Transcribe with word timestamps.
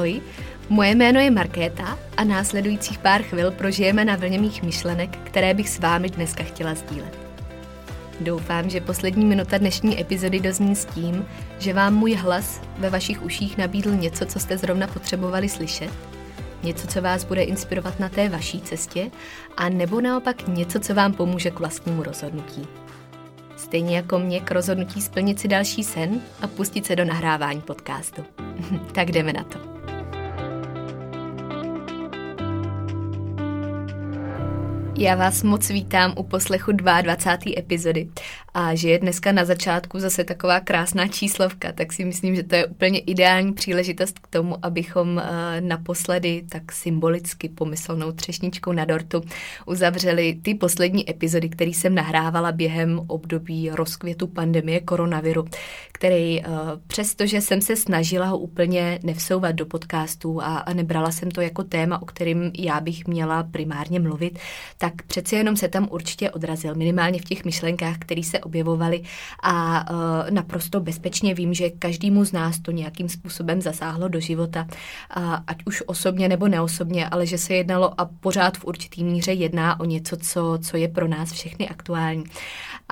Ahoj, 0.00 0.20
moje 0.68 0.94
jméno 0.94 1.20
je 1.20 1.30
Markéta 1.30 1.98
a 2.16 2.24
následujících 2.24 2.98
pár 2.98 3.22
chvil 3.22 3.50
prožijeme 3.50 4.04
na 4.04 4.16
vlně 4.16 4.38
mých 4.38 4.62
myšlenek, 4.62 5.18
které 5.24 5.54
bych 5.54 5.68
s 5.68 5.78
vámi 5.78 6.08
dneska 6.08 6.44
chtěla 6.44 6.74
sdílet. 6.74 7.18
Doufám, 8.20 8.70
že 8.70 8.80
poslední 8.80 9.24
minuta 9.24 9.58
dnešní 9.58 10.00
epizody 10.00 10.40
dozní 10.40 10.76
s 10.76 10.84
tím, 10.84 11.26
že 11.58 11.72
vám 11.72 11.94
můj 11.94 12.14
hlas 12.14 12.60
ve 12.78 12.90
vašich 12.90 13.22
uších 13.22 13.58
nabídl 13.58 13.90
něco, 13.90 14.26
co 14.26 14.40
jste 14.40 14.58
zrovna 14.58 14.86
potřebovali 14.86 15.48
slyšet, 15.48 15.90
něco, 16.62 16.86
co 16.86 17.02
vás 17.02 17.24
bude 17.24 17.42
inspirovat 17.42 18.00
na 18.00 18.08
té 18.08 18.28
vaší 18.28 18.60
cestě, 18.60 19.10
a 19.56 19.68
nebo 19.68 20.00
naopak 20.00 20.48
něco, 20.48 20.80
co 20.80 20.94
vám 20.94 21.12
pomůže 21.12 21.50
k 21.50 21.58
vlastnímu 21.58 22.02
rozhodnutí. 22.02 22.66
Stejně 23.56 23.96
jako 23.96 24.18
mě 24.18 24.40
k 24.40 24.50
rozhodnutí 24.50 25.02
splnit 25.02 25.40
si 25.40 25.48
další 25.48 25.84
sen 25.84 26.20
a 26.42 26.46
pustit 26.46 26.86
se 26.86 26.96
do 26.96 27.04
nahrávání 27.04 27.60
podcastu. 27.60 28.24
tak 28.92 29.12
jdeme 29.12 29.32
na 29.32 29.44
to. 29.44 29.69
Já 35.00 35.14
vás 35.14 35.42
moc 35.42 35.68
vítám 35.68 36.14
u 36.16 36.22
poslechu 36.22 36.72
22. 36.72 37.52
epizody 37.58 38.08
a 38.54 38.74
že 38.74 38.90
je 38.90 38.98
dneska 38.98 39.32
na 39.32 39.44
začátku 39.44 39.98
zase 39.98 40.24
taková 40.24 40.60
krásná 40.60 41.08
číslovka, 41.08 41.72
tak 41.72 41.92
si 41.92 42.04
myslím, 42.04 42.36
že 42.36 42.42
to 42.42 42.54
je 42.54 42.66
úplně 42.66 42.98
ideální 42.98 43.52
příležitost 43.52 44.18
k 44.18 44.26
tomu, 44.26 44.56
abychom 44.62 45.16
uh, 45.16 45.22
naposledy 45.60 46.44
tak 46.48 46.72
symbolicky 46.72 47.48
pomyslnou 47.48 48.12
třešničkou 48.12 48.72
na 48.72 48.84
dortu 48.84 49.22
uzavřeli 49.66 50.38
ty 50.42 50.54
poslední 50.54 51.10
epizody, 51.10 51.48
které 51.48 51.70
jsem 51.70 51.94
nahrávala 51.94 52.52
během 52.52 53.00
období 53.06 53.70
rozkvětu 53.70 54.26
pandemie 54.26 54.80
koronaviru, 54.80 55.44
který 55.92 56.40
uh, 56.40 56.46
přestože 56.86 57.40
jsem 57.40 57.60
se 57.60 57.76
snažila 57.76 58.26
ho 58.26 58.38
úplně 58.38 58.98
nevsouvat 59.02 59.54
do 59.54 59.66
podcastů 59.66 60.42
a, 60.42 60.58
a 60.58 60.72
nebrala 60.72 61.10
jsem 61.10 61.30
to 61.30 61.40
jako 61.40 61.62
téma, 61.64 62.02
o 62.02 62.04
kterým 62.04 62.50
já 62.58 62.80
bych 62.80 63.06
měla 63.06 63.42
primárně 63.42 64.00
mluvit, 64.00 64.38
tak 64.78 65.02
přeci 65.02 65.36
jenom 65.36 65.56
se 65.56 65.68
tam 65.68 65.88
určitě 65.90 66.30
odrazil, 66.30 66.74
minimálně 66.74 67.20
v 67.20 67.24
těch 67.24 67.44
myšlenkách, 67.44 67.98
které 67.98 68.22
se 68.22 68.39
objevovaly 68.40 69.02
a 69.42 69.84
uh, 69.90 70.30
naprosto 70.30 70.80
bezpečně 70.80 71.34
vím, 71.34 71.54
že 71.54 71.70
každému 71.70 72.24
z 72.24 72.32
nás 72.32 72.58
to 72.58 72.70
nějakým 72.70 73.08
způsobem 73.08 73.62
zasáhlo 73.62 74.08
do 74.08 74.20
života, 74.20 74.66
ať 75.46 75.56
už 75.66 75.82
osobně 75.86 76.28
nebo 76.28 76.48
neosobně, 76.48 77.08
ale 77.08 77.26
že 77.26 77.38
se 77.38 77.54
jednalo 77.54 78.00
a 78.00 78.04
pořád 78.04 78.58
v 78.58 78.64
určitý 78.64 79.04
míře 79.04 79.32
jedná 79.32 79.80
o 79.80 79.84
něco, 79.84 80.16
co, 80.16 80.58
co 80.62 80.76
je 80.76 80.88
pro 80.88 81.08
nás 81.08 81.32
všechny 81.32 81.68
aktuální. 81.68 82.24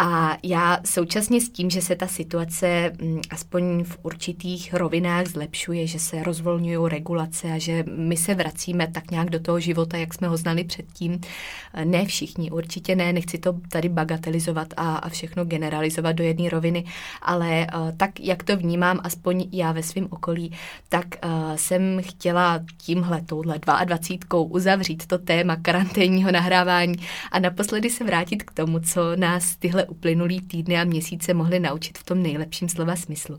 A 0.01 0.37
já 0.43 0.79
současně 0.85 1.41
s 1.41 1.49
tím, 1.49 1.71
že 1.71 1.83
se 1.83 1.97
ta 1.97 2.07
situace 2.07 2.67
m, 2.99 3.21
aspoň 3.31 3.85
v 3.85 3.99
určitých 4.03 4.75
rovinách 4.75 5.27
zlepšuje, 5.27 5.87
že 5.87 5.99
se 5.99 6.23
rozvolňují 6.23 6.89
regulace 6.89 7.53
a 7.53 7.59
že 7.59 7.85
my 7.97 8.17
se 8.17 8.35
vracíme 8.35 8.87
tak 8.87 9.11
nějak 9.11 9.31
do 9.31 9.41
toho 9.41 9.61
života, 9.61 9.97
jak 9.97 10.15
jsme 10.15 10.29
ho 10.29 10.37
znali 10.37 10.65
předtím, 10.65 11.21
ne 11.85 12.07
všichni, 12.07 12.51
určitě 12.51 12.97
ne, 12.97 13.13
nechci 13.13 13.39
to 13.39 13.55
tady 13.73 13.89
bagatelizovat 13.89 14.75
a, 14.77 14.97
a 14.97 15.09
všechno 15.09 15.45
generalizovat 15.45 16.17
do 16.17 16.25
jedné 16.25 16.49
roviny, 16.51 16.85
ale 17.23 17.67
uh, 17.75 17.91
tak, 17.97 18.21
jak 18.21 18.43
to 18.43 18.57
vnímám, 18.57 19.01
aspoň 19.03 19.49
já 19.53 19.73
ve 19.73 19.83
svém 19.83 20.07
okolí, 20.11 20.53
tak 20.89 21.07
uh, 21.25 21.57
jsem 21.57 22.01
chtěla 22.03 22.61
tímhle, 22.77 23.23
touhle 23.23 23.59
22 23.59 24.41
uzavřít 24.41 25.07
to 25.07 25.19
téma 25.19 25.57
karanténního 25.57 26.33
nahrávání 26.33 26.95
a 27.33 27.39
naposledy 27.39 27.91
se 27.91 28.05
vrátit 28.05 28.43
k 28.43 28.51
tomu, 28.51 28.81
co 28.81 29.17
nás 29.17 29.57
tyhle 29.57 29.88
uplynulý 29.91 30.41
týdny 30.41 30.81
a 30.81 30.85
měsíce 30.85 31.35
mohly 31.35 31.61
naučit 31.61 31.99
v 31.99 32.05
tom 32.05 32.23
nejlepším 32.23 32.69
slova 32.69 32.97
smyslu. 32.97 33.39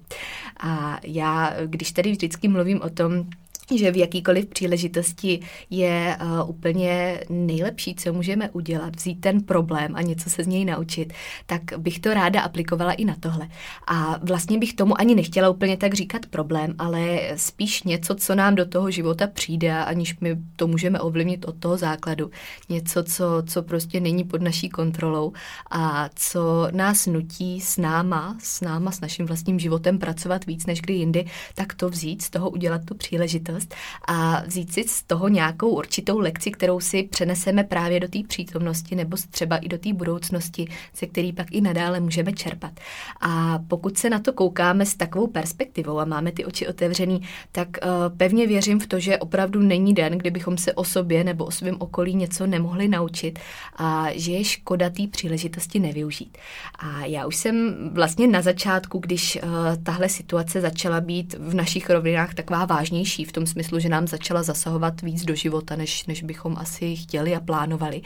A 0.59 0.99
já, 1.03 1.53
když 1.65 1.91
tady 1.91 2.11
vždycky 2.11 2.47
mluvím 2.47 2.81
o 2.81 2.89
tom, 2.89 3.29
že 3.78 3.91
v 3.91 3.97
jakýkoliv 3.97 4.46
příležitosti 4.46 5.40
je 5.69 6.18
uh, 6.22 6.50
úplně 6.50 7.19
nejlepší, 7.30 7.96
co 7.96 8.13
můžeme 8.13 8.50
udělat, 8.50 8.96
vzít 8.96 9.22
ten 9.22 9.41
problém 9.41 9.96
a 9.96 10.02
něco 10.02 10.30
se 10.30 10.44
z 10.44 10.47
něj 10.47 10.66
naučit, 10.66 11.13
tak 11.46 11.62
bych 11.78 12.00
to 12.00 12.13
ráda 12.13 12.41
aplikovala 12.41 12.94
i 12.94 13.06
na 13.06 13.16
tohle. 13.19 13.47
A 13.88 14.19
vlastně 14.24 14.58
bych 14.58 14.74
tomu 14.74 15.02
ani 15.02 15.16
nechtěla 15.16 15.50
úplně 15.50 15.78
tak 15.78 15.94
říkat 15.94 16.25
problém, 16.25 16.75
ale 16.78 17.19
spíš 17.35 17.84
něco, 17.84 18.16
co 18.16 18.35
nám 18.35 18.56
do 18.56 18.66
toho 18.66 18.91
života 18.91 19.28
přijde, 19.28 19.78
aniž 19.78 20.19
my 20.19 20.38
to 20.56 20.68
můžeme 20.68 21.00
ovlivnit 21.00 21.46
od 21.46 21.56
toho 21.59 21.78
základu. 21.78 22.31
Něco, 22.69 23.03
co, 23.03 23.25
co 23.47 23.63
prostě 23.63 24.00
není 24.00 24.24
pod 24.24 24.41
naší 24.41 24.69
kontrolou 24.69 25.34
a 25.72 26.09
co 26.16 26.68
nás 26.72 27.06
nutí 27.06 27.62
s 27.62 27.78
náma, 27.78 28.38
s 28.40 28.62
náma, 28.62 28.91
s 28.91 29.02
naším 29.02 29.25
vlastním 29.25 29.59
životem 29.59 30.00
pracovat 30.00 30.46
víc 30.46 30.66
než 30.66 30.81
kdy 30.81 30.94
jindy, 30.94 31.25
tak 31.56 31.74
to 31.74 31.90
vzít, 31.90 32.22
z 32.22 32.29
toho 32.29 32.50
udělat 32.50 32.85
tu 32.85 32.96
příležitost 32.96 33.59
přítomnost 33.59 33.75
a 34.08 34.44
vzít 34.46 34.74
si 34.74 34.84
z 34.88 35.03
toho 35.03 35.28
nějakou 35.28 35.70
určitou 35.70 36.20
lekci, 36.20 36.52
kterou 36.52 36.80
si 36.80 37.03
přeneseme 37.03 37.64
právě 37.64 38.00
do 38.00 38.08
té 38.08 38.20
přítomnosti 38.28 38.96
nebo 38.96 39.18
třeba 39.30 39.58
i 39.58 39.68
do 39.68 39.78
té 39.78 39.94
budoucnosti, 39.94 40.68
se 40.94 41.08
který 41.08 41.34
pak 41.34 41.52
i 41.52 41.62
nadále 41.62 42.00
můžeme 42.00 42.34
čerpat. 42.34 42.72
A 43.22 43.59
pokud 43.68 43.97
se 43.97 44.09
na 44.09 44.20
to 44.20 44.34
koukáme 44.34 44.86
s 44.86 44.96
takovou 44.96 45.28
perspektivou 45.28 46.00
a 46.00 46.06
máme 46.06 46.31
ty 46.31 46.46
oči 46.46 46.68
otevřený, 46.68 47.22
tak 47.52 47.68
uh, 47.68 48.18
pevně 48.18 48.47
věřím 48.47 48.80
v 48.80 48.88
to, 48.88 49.00
že 49.00 49.18
opravdu 49.18 49.59
není 49.59 49.94
den, 49.94 50.18
kdybychom 50.18 50.58
se 50.58 50.74
o 50.74 50.84
sobě 50.84 51.24
nebo 51.24 51.46
o 51.46 51.52
svém 51.52 51.76
okolí 51.80 52.16
něco 52.16 52.47
nemohli 52.47 52.88
naučit 52.88 53.40
a 53.78 54.08
že 54.14 54.31
je 54.31 54.44
škoda 54.44 54.90
té 54.90 55.08
příležitosti 55.08 55.80
nevyužít. 55.80 56.38
A 56.80 57.06
já 57.06 57.26
už 57.26 57.36
jsem 57.36 57.76
vlastně 57.94 58.28
na 58.28 58.41
začátku, 58.41 59.00
když 59.00 59.40
uh, 59.44 59.50
tahle 59.84 60.09
situace 60.09 60.62
začala 60.62 61.02
být 61.02 61.36
v 61.40 61.53
našich 61.53 61.90
rovinách 61.90 62.34
taková 62.34 62.66
vážnější, 62.66 63.26
v 63.26 63.31
tom 63.31 63.46
smyslu, 63.49 63.79
že 63.79 63.89
nám 63.89 64.07
začala 64.07 64.43
zasahovat 64.43 65.01
víc 65.01 65.25
do 65.25 65.35
života, 65.35 65.75
než, 65.75 66.05
než 66.05 66.23
bychom 66.23 66.55
asi 66.57 66.95
chtěli 66.95 67.35
a 67.35 67.39
plánovali, 67.39 68.01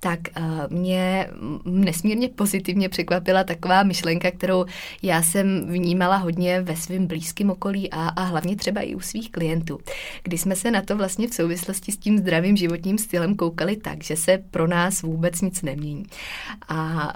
tak 0.00 0.20
uh, 0.38 0.78
mě 0.78 1.28
nesmírně 1.64 2.28
pozitivně 2.28 2.88
překvapila 2.88 3.44
taková 3.44 3.82
myšlenka, 3.82 4.30
kterou 4.30 4.64
já 5.02 5.22
jsem 5.22 5.66
vnímala 5.68 6.16
hodně 6.16 6.60
ve 6.60 6.76
svém 6.76 7.06
blízkém 7.06 7.50
okolí 7.50 7.90
a, 7.90 8.08
a 8.08 8.22
hlavně 8.22 8.56
třeba 8.56 8.80
i 8.80 8.94
u 8.94 9.00
svých 9.00 9.30
klientů, 9.30 9.78
kdy 10.22 10.38
jsme 10.38 10.56
se 10.56 10.70
na 10.70 10.82
to 10.82 10.96
vlastně 10.96 11.28
v 11.28 11.34
souvislosti 11.34 11.92
s 11.92 11.96
tím 11.96 12.18
zdravým 12.18 12.56
životním 12.56 12.98
stylem 12.98 13.34
koukali 13.34 13.76
tak, 13.76 14.04
že 14.04 14.16
se 14.16 14.38
pro 14.50 14.66
nás 14.66 15.02
vůbec 15.02 15.40
nic 15.40 15.62
nemění. 15.62 16.04
A 16.68 17.14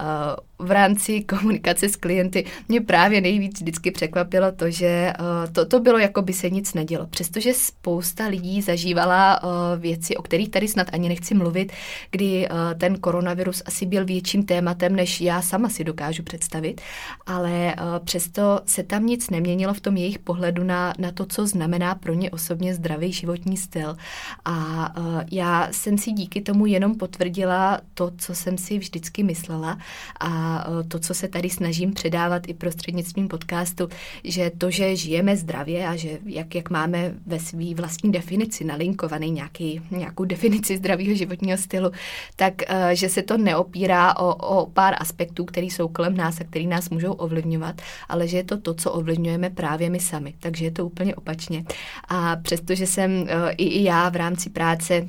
uh, 0.58 0.66
v 0.66 0.70
rámci 0.70 1.20
komunikace 1.22 1.88
s 1.88 1.96
klienty 1.96 2.44
mě 2.68 2.80
právě 2.80 3.20
nejvíc 3.20 3.60
vždycky 3.60 3.90
překvapilo 3.90 4.52
to, 4.52 4.70
že 4.70 5.12
uh, 5.20 5.52
to, 5.52 5.66
to 5.66 5.80
bylo 5.80 5.98
jako 5.98 6.22
by 6.22 6.32
se 6.32 6.50
nic 6.50 6.74
nedělo. 6.74 7.06
Přestože 7.06 7.50
spousta 7.70 8.26
lidí 8.26 8.62
zažívala 8.62 9.42
uh, 9.42 9.50
věci, 9.80 10.16
o 10.16 10.22
kterých 10.22 10.48
tady 10.48 10.68
snad 10.68 10.86
ani 10.92 11.08
nechci 11.08 11.34
mluvit, 11.34 11.72
kdy 12.10 12.48
uh, 12.48 12.56
ten 12.78 12.98
koronavirus 12.98 13.62
asi 13.66 13.86
byl 13.86 14.04
větším 14.04 14.42
tématem, 14.44 14.96
než 14.96 15.20
já 15.20 15.42
sama 15.42 15.68
si 15.68 15.84
dokážu 15.84 16.22
představit, 16.22 16.80
ale 17.26 17.74
uh, 17.74 18.04
přesto 18.04 18.60
se 18.66 18.82
tam 18.82 19.06
nic 19.06 19.30
neměnilo 19.30 19.74
v 19.74 19.80
tom 19.80 19.96
jejich 19.96 20.18
pohledu 20.18 20.64
na, 20.64 20.92
na 20.98 21.12
to, 21.12 21.26
co 21.26 21.46
znamená 21.46 21.94
pro 21.94 22.14
ně 22.14 22.30
osobně 22.30 22.74
zdravý 22.74 23.12
životní 23.12 23.56
styl. 23.56 23.96
A 24.44 24.92
já 25.30 25.68
jsem 25.70 25.98
si 25.98 26.12
díky 26.12 26.40
tomu 26.40 26.66
jenom 26.66 26.94
potvrdila 26.94 27.80
to, 27.94 28.12
co 28.18 28.34
jsem 28.34 28.58
si 28.58 28.78
vždycky 28.78 29.22
myslela 29.22 29.78
a 30.20 30.64
to, 30.88 30.98
co 30.98 31.14
se 31.14 31.28
tady 31.28 31.50
snažím 31.50 31.92
předávat 31.92 32.48
i 32.48 32.54
prostřednictvím 32.54 33.28
podcastu, 33.28 33.88
že 34.24 34.50
to, 34.58 34.70
že 34.70 34.96
žijeme 34.96 35.36
zdravě 35.36 35.88
a 35.88 35.96
že 35.96 36.18
jak, 36.24 36.54
jak 36.54 36.70
máme 36.70 37.14
ve 37.26 37.38
své 37.50 37.74
vlastní 37.74 38.12
definici 38.12 38.64
nalinkovaný 38.64 39.30
nějaký, 39.30 39.82
nějakou 39.90 40.24
definici 40.24 40.76
zdravého 40.76 41.14
životního 41.14 41.58
stylu, 41.58 41.90
tak 42.36 42.54
e, 42.68 42.96
že 42.96 43.08
se 43.08 43.22
to 43.22 43.38
neopírá 43.38 44.16
o, 44.16 44.34
o 44.34 44.66
pár 44.66 44.94
aspektů, 44.98 45.44
které 45.44 45.66
jsou 45.66 45.88
kolem 45.88 46.16
nás 46.16 46.40
a 46.40 46.44
které 46.44 46.64
nás 46.64 46.90
můžou 46.90 47.12
ovlivňovat, 47.12 47.82
ale 48.08 48.28
že 48.28 48.36
je 48.36 48.44
to 48.44 48.58
to, 48.58 48.74
co 48.74 48.92
ovlivňujeme 48.92 49.50
právě 49.50 49.90
my 49.90 50.00
sami. 50.00 50.34
Takže 50.38 50.64
je 50.64 50.70
to 50.70 50.86
úplně 50.86 51.14
opačně. 51.14 51.64
A 52.08 52.36
přestože 52.36 52.86
jsem 52.86 53.26
e, 53.28 53.50
i, 53.50 53.64
i 53.64 53.84
já 53.84 54.08
v 54.08 54.16
rámci 54.16 54.50
práce 54.50 55.08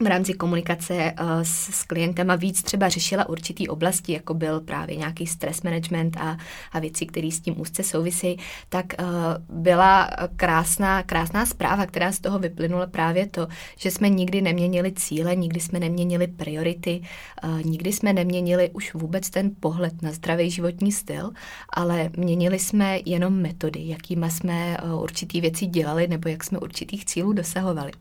v 0.00 0.06
rámci 0.06 0.34
komunikace 0.34 1.14
uh, 1.20 1.42
s, 1.42 1.68
s 1.68 1.82
klientama 1.82 2.36
víc 2.36 2.62
třeba 2.62 2.88
řešila 2.88 3.28
určitý 3.28 3.68
oblasti, 3.68 4.12
jako 4.12 4.34
byl 4.34 4.60
právě 4.60 4.96
nějaký 4.96 5.26
stress 5.26 5.62
management 5.62 6.16
a, 6.16 6.36
a 6.72 6.78
věci, 6.78 7.06
které 7.06 7.30
s 7.30 7.40
tím 7.40 7.60
úzce 7.60 7.82
souvisí, 7.82 8.36
tak 8.68 8.86
uh, 9.00 9.06
byla 9.62 10.10
krásná, 10.36 11.02
krásná 11.02 11.46
zpráva, 11.46 11.86
která 11.86 12.12
z 12.12 12.20
toho 12.20 12.38
vyplynula 12.38 12.86
právě 12.86 13.26
to, 13.26 13.48
že 13.76 13.90
jsme 13.90 14.08
nikdy 14.08 14.42
neměnili 14.42 14.92
cíle, 14.92 15.36
nikdy 15.36 15.60
jsme 15.60 15.80
neměnili 15.80 16.26
priority, 16.26 17.00
uh, 17.44 17.62
nikdy 17.62 17.92
jsme 17.92 18.12
neměnili 18.12 18.70
už 18.72 18.94
vůbec 18.94 19.30
ten 19.30 19.50
pohled 19.60 20.02
na 20.02 20.12
zdravý 20.12 20.50
životní 20.50 20.92
styl, 20.92 21.30
ale 21.68 22.10
měnili 22.16 22.58
jsme 22.58 22.98
jenom 23.06 23.34
metody, 23.34 23.88
jakýma 23.88 24.28
jsme 24.28 24.76
uh, 24.84 25.02
určitý 25.02 25.40
věci 25.40 25.66
dělali 25.66 26.08
nebo 26.08 26.28
jak 26.28 26.44
jsme 26.44 26.58
určitých 26.58 27.04
cílů 27.04 27.32
dosahovali. 27.32 27.92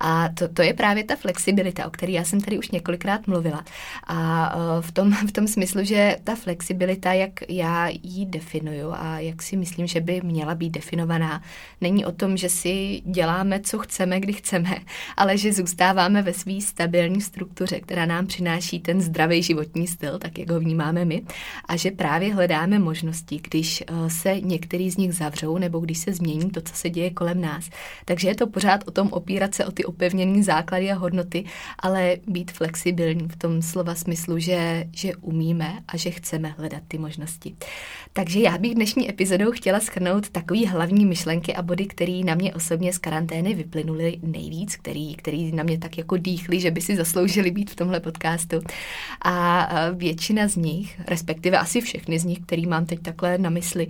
A 0.00 0.28
to, 0.28 0.48
to 0.48 0.62
je 0.62 0.74
právě 0.74 1.04
ta 1.04 1.16
flexibilita 1.16 1.45
flexibilita, 1.46 1.86
o 1.86 1.90
které 1.90 2.12
já 2.12 2.24
jsem 2.24 2.40
tady 2.40 2.58
už 2.58 2.70
několikrát 2.70 3.26
mluvila. 3.26 3.64
A 4.06 4.52
e, 4.78 4.82
v 4.82 4.92
tom, 4.92 5.12
v 5.12 5.32
tom 5.32 5.48
smyslu, 5.48 5.84
že 5.84 6.16
ta 6.24 6.34
flexibilita, 6.34 7.12
jak 7.12 7.30
já 7.48 7.88
ji 8.02 8.26
definuju 8.26 8.92
a 8.92 9.18
jak 9.18 9.42
si 9.42 9.56
myslím, 9.56 9.86
že 9.86 10.00
by 10.00 10.20
měla 10.24 10.54
být 10.54 10.70
definovaná, 10.70 11.42
není 11.80 12.04
o 12.04 12.12
tom, 12.12 12.36
že 12.36 12.48
si 12.48 13.02
děláme, 13.04 13.60
co 13.60 13.78
chceme, 13.78 14.20
kdy 14.20 14.32
chceme, 14.32 14.76
ale 15.16 15.38
že 15.38 15.52
zůstáváme 15.52 16.22
ve 16.22 16.32
své 16.32 16.60
stabilní 16.60 17.20
struktuře, 17.20 17.80
která 17.80 18.06
nám 18.06 18.26
přináší 18.26 18.80
ten 18.80 19.00
zdravý 19.00 19.42
životní 19.42 19.86
styl, 19.86 20.18
tak 20.18 20.38
jak 20.38 20.50
ho 20.50 20.60
vnímáme 20.60 21.04
my, 21.04 21.22
a 21.68 21.76
že 21.76 21.90
právě 21.90 22.34
hledáme 22.34 22.78
možnosti, 22.78 23.40
když 23.42 23.80
e, 23.80 24.10
se 24.10 24.40
některý 24.40 24.90
z 24.90 24.96
nich 24.96 25.14
zavřou 25.14 25.58
nebo 25.58 25.78
když 25.78 25.98
se 25.98 26.12
změní 26.12 26.50
to, 26.50 26.60
co 26.60 26.74
se 26.74 26.90
děje 26.90 27.10
kolem 27.10 27.40
nás. 27.40 27.70
Takže 28.04 28.28
je 28.28 28.34
to 28.34 28.46
pořád 28.46 28.84
o 28.86 28.90
tom 28.90 29.08
opírat 29.12 29.54
se 29.54 29.64
o 29.64 29.70
ty 29.70 29.84
opevněné 29.84 30.42
základy 30.42 30.90
a 30.90 30.94
hodnoty, 30.96 31.25
hodnoty, 31.26 31.44
ale 31.78 32.16
být 32.26 32.50
flexibilní 32.50 33.28
v 33.28 33.36
tom 33.36 33.62
slova 33.62 33.94
smyslu, 33.94 34.38
že, 34.38 34.84
že 34.92 35.16
umíme 35.16 35.78
a 35.88 35.96
že 35.96 36.10
chceme 36.10 36.54
hledat 36.58 36.82
ty 36.88 36.98
možnosti. 36.98 37.56
Takže 38.12 38.40
já 38.40 38.58
bych 38.58 38.74
dnešní 38.74 39.10
epizodou 39.10 39.50
chtěla 39.52 39.80
schrnout 39.80 40.28
takový 40.28 40.66
hlavní 40.66 41.06
myšlenky 41.06 41.54
a 41.54 41.62
body, 41.62 41.86
které 41.86 42.20
na 42.24 42.34
mě 42.34 42.54
osobně 42.54 42.92
z 42.92 42.98
karantény 42.98 43.54
vyplynuly 43.54 44.18
nejvíc, 44.22 44.76
který, 44.76 45.14
který 45.14 45.52
na 45.52 45.62
mě 45.62 45.78
tak 45.78 45.98
jako 45.98 46.16
dýchly, 46.16 46.60
že 46.60 46.70
by 46.70 46.80
si 46.80 46.96
zasloužili 46.96 47.50
být 47.50 47.70
v 47.70 47.76
tomhle 47.76 48.00
podcastu. 48.00 48.60
A 49.24 49.68
většina 49.92 50.48
z 50.48 50.56
nich, 50.56 51.00
respektive 51.08 51.58
asi 51.58 51.80
všechny 51.80 52.18
z 52.18 52.24
nich, 52.24 52.38
který 52.38 52.66
mám 52.66 52.86
teď 52.86 53.00
takhle 53.00 53.38
na 53.38 53.50
mysli, 53.50 53.86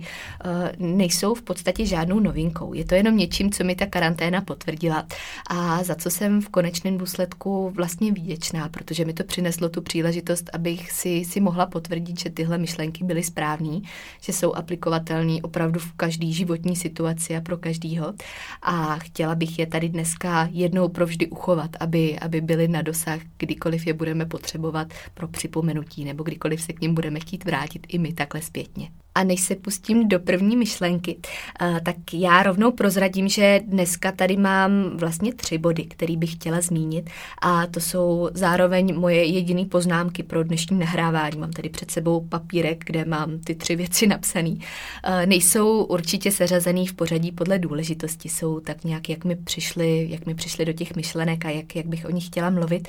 nejsou 0.79 1.33
v 1.33 1.41
podstatě 1.41 1.85
žádnou 1.85 2.19
novinkou. 2.19 2.73
Je 2.73 2.85
to 2.85 2.95
jenom 2.95 3.17
něčím, 3.17 3.51
co 3.51 3.63
mi 3.63 3.75
ta 3.75 3.85
karanténa 3.85 4.41
potvrdila 4.41 5.07
a 5.49 5.83
za 5.83 5.95
co 5.95 6.09
jsem 6.09 6.41
v 6.41 6.49
konečném 6.49 6.97
důsledku 6.97 7.26
výsledku 7.27 7.69
vlastně 7.75 8.11
vděčná, 8.11 8.69
protože 8.69 9.05
mi 9.05 9.13
to 9.13 9.23
přineslo 9.23 9.69
tu 9.69 9.81
příležitost, 9.81 10.49
abych 10.53 10.91
si, 10.91 11.25
si 11.25 11.39
mohla 11.39 11.65
potvrdit, 11.65 12.19
že 12.19 12.29
tyhle 12.29 12.57
myšlenky 12.57 13.03
byly 13.03 13.23
správné, 13.23 13.79
že 14.21 14.33
jsou 14.33 14.53
aplikovatelné 14.53 15.41
opravdu 15.41 15.79
v 15.79 15.93
každé 15.93 16.31
životní 16.31 16.75
situaci 16.75 17.35
a 17.35 17.41
pro 17.41 17.57
každýho. 17.57 18.13
A 18.61 18.95
chtěla 18.95 19.35
bych 19.35 19.59
je 19.59 19.65
tady 19.65 19.89
dneska 19.89 20.49
jednou 20.51 20.89
provždy 20.89 21.27
uchovat, 21.27 21.69
aby, 21.79 22.19
aby 22.19 22.41
byly 22.41 22.67
na 22.67 22.81
dosah, 22.81 23.19
kdykoliv 23.37 23.87
je 23.87 23.93
budeme 23.93 24.25
potřebovat 24.25 24.87
pro 25.13 25.27
připomenutí 25.27 26.05
nebo 26.05 26.23
kdykoliv 26.23 26.61
se 26.61 26.73
k 26.73 26.81
ním 26.81 26.95
budeme 26.95 27.19
chtít 27.19 27.45
vrátit 27.45 27.87
i 27.89 27.97
my 27.97 28.13
takhle 28.13 28.41
zpětně. 28.41 28.89
A 29.17 29.23
než 29.23 29.41
se 29.41 29.55
pustím 29.55 30.07
do 30.07 30.19
první 30.19 30.57
myšlenky, 30.57 31.17
eh, 31.61 31.81
tak 31.85 31.95
já 32.13 32.43
rovnou 32.43 32.71
prozradím, 32.71 33.27
že 33.27 33.59
dneska 33.65 34.11
tady 34.11 34.37
mám 34.37 34.71
vlastně 34.97 35.33
tři 35.33 35.57
body, 35.57 35.83
které 35.83 36.17
bych 36.17 36.31
chtěla 36.31 36.61
zmínit 36.61 37.09
a 37.41 37.67
to 37.67 37.79
jsou 37.79 38.29
zároveň 38.33 38.95
moje 38.95 39.25
jediné 39.25 39.65
poznámky 39.65 40.23
pro 40.23 40.43
dnešní 40.43 40.79
nahrávání. 40.79 41.39
Mám 41.39 41.51
tady 41.51 41.69
před 41.69 41.91
sebou 41.91 42.21
papírek, 42.21 42.83
kde 42.85 43.05
mám 43.05 43.39
ty 43.39 43.55
tři 43.55 43.75
věci 43.75 44.07
napsané. 44.07 44.55
Eh, 45.03 45.25
nejsou 45.25 45.83
určitě 45.83 46.31
seřazený 46.31 46.87
v 46.87 46.93
pořadí 46.93 47.31
podle 47.31 47.59
důležitosti, 47.59 48.29
jsou 48.29 48.59
tak 48.59 48.83
nějak, 48.83 49.09
jak 49.09 49.25
mi 49.25 49.35
přišly, 49.35 50.07
jak 50.09 50.25
mi 50.25 50.35
přišly 50.35 50.65
do 50.65 50.73
těch 50.73 50.95
myšlenek 50.95 51.45
a 51.45 51.49
jak, 51.49 51.75
jak 51.75 51.85
bych 51.85 52.05
o 52.05 52.11
nich 52.11 52.25
chtěla 52.25 52.49
mluvit, 52.49 52.87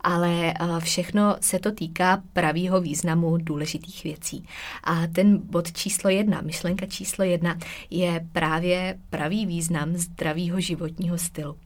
ale 0.00 0.52
eh, 0.52 0.54
všechno 0.78 1.36
se 1.40 1.58
to 1.58 1.72
týká 1.72 2.22
pravýho 2.32 2.80
významu 2.80 3.36
důležitých 3.36 4.04
věcí. 4.04 4.44
A 4.84 5.06
ten 5.06 5.38
bod 5.38 5.69
číslo 5.72 6.10
jedna, 6.10 6.40
myšlenka 6.40 6.86
číslo 6.86 7.24
jedna 7.24 7.58
je 7.90 8.26
právě 8.32 8.98
pravý 9.10 9.46
význam 9.46 9.96
zdravého 9.96 10.60
životního 10.60 11.18
stylu. 11.18 11.56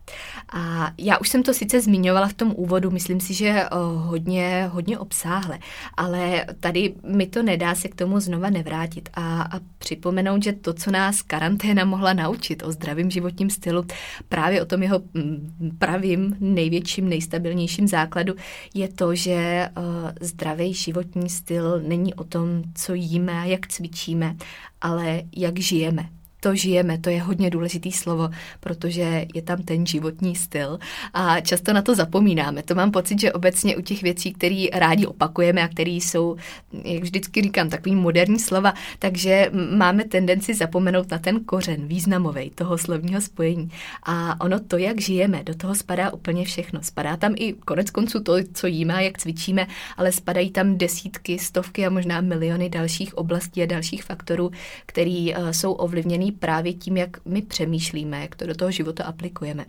A 0.52 0.92
já 0.98 1.18
už 1.18 1.28
jsem 1.28 1.42
to 1.42 1.54
sice 1.54 1.80
zmiňovala 1.80 2.28
v 2.28 2.32
tom 2.32 2.52
úvodu, 2.56 2.90
myslím 2.90 3.20
si, 3.20 3.34
že 3.34 3.48
eh, 3.48 3.68
hodně, 3.94 4.70
hodně 4.72 4.98
obsáhle, 4.98 5.58
ale 5.94 6.46
tady 6.60 6.94
mi 7.06 7.26
to 7.26 7.42
nedá 7.42 7.74
se 7.74 7.88
k 7.88 7.94
tomu 7.94 8.20
znova 8.20 8.50
nevrátit 8.50 9.08
a, 9.14 9.42
a 9.42 9.60
připomenout, 9.78 10.42
že 10.42 10.52
to, 10.52 10.74
co 10.74 10.90
nás 10.90 11.22
karanténa 11.22 11.84
mohla 11.84 12.12
naučit 12.12 12.62
o 12.62 12.72
zdravém 12.72 13.10
životním 13.10 13.50
stylu, 13.50 13.84
právě 14.28 14.62
o 14.62 14.64
tom 14.64 14.82
jeho 14.82 15.00
mm, 15.14 15.76
pravým, 15.78 16.36
největším, 16.40 17.08
nejstabilnějším 17.08 17.88
základu, 17.88 18.34
je 18.74 18.88
to, 18.88 19.14
že 19.14 19.68
uh, 19.76 19.84
zdravý 20.20 20.74
životní 20.74 21.28
styl 21.30 21.80
není 21.86 22.14
o 22.14 22.24
tom, 22.24 22.62
co 22.74 22.94
jíme 22.94 23.32
a 23.40 23.44
jak 23.44 23.66
cvičíme, 23.66 24.36
ale 24.80 25.22
jak 25.36 25.58
žijeme 25.58 26.08
to 26.44 26.55
žijeme, 26.55 26.99
to 26.99 27.11
je 27.11 27.23
hodně 27.23 27.50
důležitý 27.50 27.93
slovo, 27.93 28.29
protože 28.61 29.26
je 29.35 29.43
tam 29.43 29.62
ten 29.62 29.87
životní 29.87 30.37
styl 30.37 30.79
a 31.14 31.41
často 31.41 31.73
na 31.73 31.82
to 31.82 31.94
zapomínáme. 31.94 32.62
To 32.62 32.75
mám 32.75 32.91
pocit, 32.91 33.20
že 33.20 33.32
obecně 33.32 33.76
u 33.76 33.81
těch 33.81 34.02
věcí, 34.02 34.32
které 34.32 34.67
rádi 34.73 35.06
opakujeme 35.06 35.62
a 35.62 35.69
které 35.69 35.91
jsou, 35.91 36.37
jak 36.85 37.02
vždycky 37.02 37.43
říkám, 37.43 37.69
takový 37.69 37.94
moderní 37.94 38.38
slova, 38.38 38.75
takže 38.99 39.50
máme 39.76 40.05
tendenci 40.05 40.55
zapomenout 40.55 41.11
na 41.11 41.19
ten 41.19 41.44
kořen 41.44 41.88
významový 41.88 42.50
toho 42.50 42.79
slovního 42.79 43.20
spojení. 43.20 43.70
A 44.02 44.40
ono 44.40 44.61
to, 44.61 44.76
jak 44.76 45.00
žijeme, 45.00 45.43
do 45.44 45.55
toho 45.55 45.75
spadá 45.75 46.12
úplně 46.12 46.44
všechno. 46.44 46.82
Spadá 46.82 47.17
tam 47.17 47.35
i 47.37 47.52
konec 47.52 47.90
konců 47.90 48.20
to, 48.20 48.32
co 48.55 48.67
jíme 48.67 48.94
a 48.94 49.00
jak 49.00 49.19
cvičíme, 49.19 49.67
ale 49.97 50.12
spadají 50.12 50.50
tam 50.50 50.79
desítky, 50.79 51.38
stovky 51.38 51.87
a 51.87 51.90
možná 51.90 52.20
miliony 52.20 52.69
dalších 52.69 53.19
oblastí 53.19 53.62
a 53.62 53.67
dalších 53.67 54.05
faktorů, 54.05 54.50
které 54.87 55.26
uh, 55.38 55.50
jsou 55.50 55.73
ovlivněný 55.73 56.33
právě 56.38 56.72
tím, 56.72 56.96
jak 56.96 57.16
my 57.25 57.42
přemýšlíme, 57.42 58.20
jak 58.20 58.36
to 58.36 58.46
do 58.46 58.54
toho 58.54 58.70
života 58.70 59.04
aplikujeme. 59.04 59.64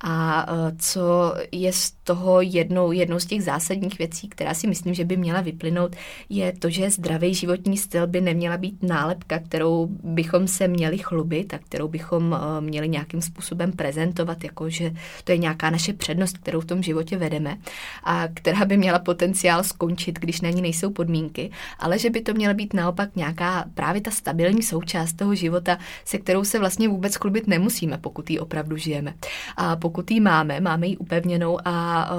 A 0.00 0.46
e, 0.48 0.76
co 0.78 1.34
je 1.52 1.72
z 1.72 1.90
toho 2.04 2.40
jednou, 2.40 2.92
jednou 2.92 3.18
z 3.18 3.26
těch 3.26 3.42
zásadních 3.42 3.98
věcí, 3.98 4.28
která 4.28 4.54
si 4.54 4.66
myslím, 4.66 4.94
že 4.94 5.04
by 5.04 5.16
měla 5.16 5.40
vyplynout, 5.40 5.96
je 6.28 6.52
to, 6.52 6.70
že 6.70 6.90
zdravý 6.90 7.34
životní 7.34 7.76
styl 7.76 8.06
by 8.06 8.20
neměla 8.20 8.56
být 8.56 8.82
nálepka, 8.82 9.38
kterou 9.38 9.86
bychom 10.02 10.48
se 10.48 10.68
měli 10.68 10.98
chlubit 10.98 11.54
a 11.54 11.58
kterou 11.58 11.88
bychom 11.88 12.34
e, 12.34 12.60
měli 12.60 12.88
nějakým 12.88 13.22
způsobem 13.22 13.72
prezentovat, 13.72 14.44
jako 14.44 14.70
že 14.70 14.92
to 15.24 15.32
je 15.32 15.38
nějaká 15.38 15.70
naše 15.70 15.92
přednost, 15.92 16.38
kterou 16.38 16.60
v 16.60 16.64
tom 16.64 16.82
životě 16.82 17.16
vedeme 17.16 17.58
a 18.04 18.28
která 18.34 18.64
by 18.64 18.76
měla 18.76 18.98
potenciál 18.98 19.64
skončit, 19.64 20.18
když 20.18 20.40
na 20.40 20.50
ní 20.50 20.62
nejsou 20.62 20.90
podmínky, 20.90 21.50
ale 21.78 21.98
že 21.98 22.10
by 22.10 22.20
to 22.20 22.34
měla 22.34 22.54
být 22.54 22.74
naopak 22.74 23.16
nějaká 23.16 23.64
právě 23.74 24.00
ta 24.00 24.10
stabilní 24.10 24.62
součást 24.62 25.12
toho 25.12 25.34
života, 25.34 25.78
se 26.04 26.18
kterou 26.18 26.44
se 26.44 26.58
vlastně 26.58 26.88
vůbec 26.88 27.14
chlubit 27.14 27.46
nemusíme, 27.46 27.98
pokud 27.98 28.30
ji 28.30 28.38
opravdu 28.38 28.76
žijeme. 28.76 29.14
A 29.56 29.76
pokud 29.76 30.10
ji 30.10 30.20
máme, 30.20 30.60
máme 30.60 30.86
ji 30.86 30.96
upevněnou 30.96 31.58
a 31.64 32.08
uh, 32.12 32.18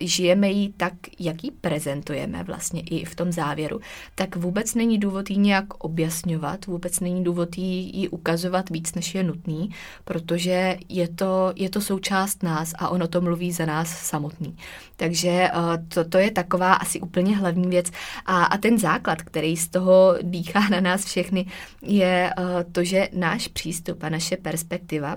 žijeme 0.00 0.50
ji 0.50 0.72
tak, 0.76 0.92
jak 1.18 1.44
ji 1.44 1.50
prezentujeme 1.50 2.42
vlastně 2.44 2.80
i 2.80 3.04
v 3.04 3.14
tom 3.14 3.32
závěru, 3.32 3.80
tak 4.14 4.36
vůbec 4.36 4.74
není 4.74 4.98
důvod 4.98 5.30
ji 5.30 5.36
nějak 5.36 5.84
objasňovat, 5.84 6.66
vůbec 6.66 7.00
není 7.00 7.24
důvod 7.24 7.58
ji, 7.58 7.98
ji 7.98 8.08
ukazovat 8.08 8.70
víc, 8.70 8.94
než 8.94 9.14
je 9.14 9.22
nutný, 9.22 9.70
protože 10.04 10.76
je 10.88 11.08
to, 11.08 11.52
je 11.56 11.70
to 11.70 11.80
součást 11.80 12.42
nás 12.42 12.72
a 12.78 12.88
ono 12.88 13.08
to 13.08 13.20
mluví 13.20 13.52
za 13.52 13.66
nás 13.66 13.88
samotný. 13.88 14.56
Takže 14.96 15.50
uh, 15.56 15.62
to, 15.88 16.04
to 16.04 16.18
je 16.18 16.30
taková 16.30 16.74
asi 16.74 17.00
úplně 17.00 17.36
hlavní 17.36 17.68
věc. 17.68 17.86
A, 18.26 18.44
a 18.44 18.58
ten 18.58 18.78
základ, 18.78 19.22
který 19.22 19.56
z 19.56 19.68
toho 19.68 20.14
dýchá 20.22 20.68
na 20.68 20.80
nás 20.80 21.04
všechny, 21.04 21.46
je 21.82 22.30
uh, 22.38 22.44
to, 22.72 22.84
že 22.84 23.08
náš 23.22 23.48
přístup 23.48 24.02
a 24.02 24.08
naše 24.08 24.36
perspektiva 24.36 25.16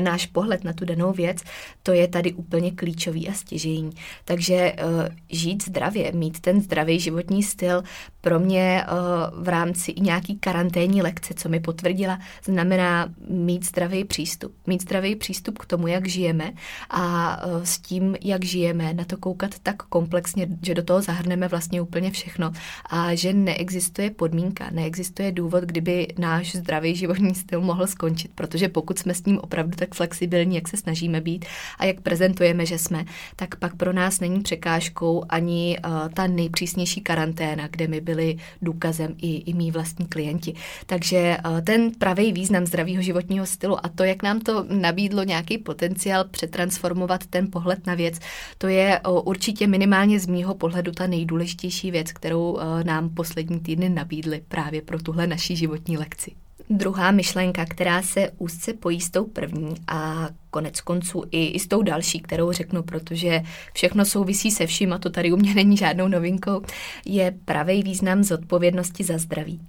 náš 0.00 0.26
pohled 0.26 0.64
na 0.64 0.72
tu 0.72 0.84
danou 0.84 1.12
věc, 1.12 1.38
to 1.82 1.92
je 1.92 2.08
tady 2.08 2.32
úplně 2.32 2.70
klíčový 2.70 3.28
a 3.28 3.32
stěžejní. 3.32 3.90
Takže 4.24 4.72
uh, 4.72 5.08
žít 5.28 5.64
zdravě, 5.64 6.12
mít 6.12 6.40
ten 6.40 6.60
zdravý 6.60 7.00
životní 7.00 7.42
styl 7.42 7.82
pro 8.20 8.40
mě 8.40 8.84
uh, 8.84 9.44
v 9.44 9.48
rámci 9.48 9.90
i 9.90 10.00
nějaký 10.00 10.38
karanténní 10.38 11.02
lekce, 11.02 11.34
co 11.34 11.48
mi 11.48 11.60
potvrdila, 11.60 12.18
znamená 12.44 13.08
mít 13.28 13.66
zdravý 13.66 14.04
přístup. 14.04 14.54
Mít 14.66 14.82
zdravý 14.82 15.16
přístup 15.16 15.58
k 15.58 15.66
tomu, 15.66 15.86
jak 15.86 16.08
žijeme 16.08 16.52
a 16.90 17.36
uh, 17.46 17.62
s 17.62 17.78
tím, 17.78 18.16
jak 18.20 18.44
žijeme, 18.44 18.94
na 18.94 19.04
to 19.04 19.16
koukat 19.16 19.58
tak 19.62 19.82
komplexně, 19.82 20.46
že 20.62 20.74
do 20.74 20.82
toho 20.82 21.02
zahrneme 21.02 21.48
vlastně 21.48 21.80
úplně 21.80 22.10
všechno 22.10 22.52
a 22.90 23.14
že 23.14 23.32
neexistuje 23.32 24.10
podmínka, 24.10 24.70
neexistuje 24.70 25.32
důvod, 25.32 25.64
kdyby 25.64 26.08
náš 26.18 26.54
zdravý 26.56 26.96
životní 26.96 27.34
styl 27.34 27.60
mohl 27.60 27.86
skončit, 27.86 28.30
protože 28.34 28.68
pokud 28.68 28.98
jsme 28.98 29.14
s 29.14 29.24
ním 29.24 29.38
opravdu 29.38 29.69
opravdu 29.70 29.76
tak 29.76 29.94
flexibilní, 29.94 30.54
jak 30.54 30.68
se 30.68 30.76
snažíme 30.76 31.20
být 31.20 31.44
a 31.78 31.84
jak 31.84 32.00
prezentujeme, 32.00 32.66
že 32.66 32.78
jsme, 32.78 33.04
tak 33.36 33.56
pak 33.56 33.76
pro 33.76 33.92
nás 33.92 34.20
není 34.20 34.40
překážkou 34.40 35.24
ani 35.28 35.78
uh, 35.78 36.08
ta 36.14 36.26
nejpřísnější 36.26 37.00
karanténa, 37.00 37.68
kde 37.68 37.88
my 37.88 38.00
byli 38.00 38.36
důkazem 38.62 39.14
i, 39.18 39.36
i 39.36 39.54
mý 39.54 39.70
vlastní 39.70 40.06
klienti. 40.06 40.54
Takže 40.86 41.36
uh, 41.44 41.60
ten 41.60 41.90
pravý 41.98 42.32
význam 42.32 42.66
zdravého 42.66 43.02
životního 43.02 43.46
stylu 43.46 43.76
a 43.86 43.88
to, 43.88 44.04
jak 44.04 44.22
nám 44.22 44.40
to 44.40 44.66
nabídlo 44.68 45.24
nějaký 45.24 45.58
potenciál 45.58 46.24
přetransformovat 46.24 47.26
ten 47.26 47.50
pohled 47.50 47.86
na 47.86 47.94
věc, 47.94 48.18
to 48.58 48.68
je 48.68 49.00
uh, 49.00 49.20
určitě 49.24 49.66
minimálně 49.66 50.20
z 50.20 50.26
mýho 50.26 50.54
pohledu 50.54 50.92
ta 50.92 51.06
nejdůležitější 51.06 51.90
věc, 51.90 52.12
kterou 52.12 52.58
nám 52.82 53.10
poslední 53.10 53.60
týdny 53.60 53.88
nabídly 53.88 54.42
právě 54.48 54.82
pro 54.82 55.02
tuhle 55.02 55.26
naší 55.26 55.56
životní 55.56 55.98
lekci. 55.98 56.49
Druhá 56.70 57.10
myšlenka, 57.10 57.64
která 57.64 58.02
se 58.02 58.30
úzce 58.38 58.72
pojí 58.72 59.00
s 59.00 59.10
tou 59.10 59.24
první 59.24 59.74
a 59.88 60.28
konec 60.50 60.80
konců 60.80 61.24
i, 61.30 61.46
i 61.46 61.58
s 61.58 61.68
tou 61.68 61.82
další, 61.82 62.20
kterou 62.20 62.52
řeknu, 62.52 62.82
protože 62.82 63.42
všechno 63.72 64.04
souvisí 64.04 64.50
se 64.50 64.66
vším 64.66 64.92
a 64.92 64.98
to 64.98 65.10
tady 65.10 65.32
u 65.32 65.36
mě 65.36 65.54
není 65.54 65.76
žádnou 65.76 66.08
novinkou, 66.08 66.62
je 67.04 67.34
pravý 67.44 67.82
význam 67.82 68.24
zodpovědnosti 68.24 69.04
za 69.04 69.18
zdraví. 69.18 69.60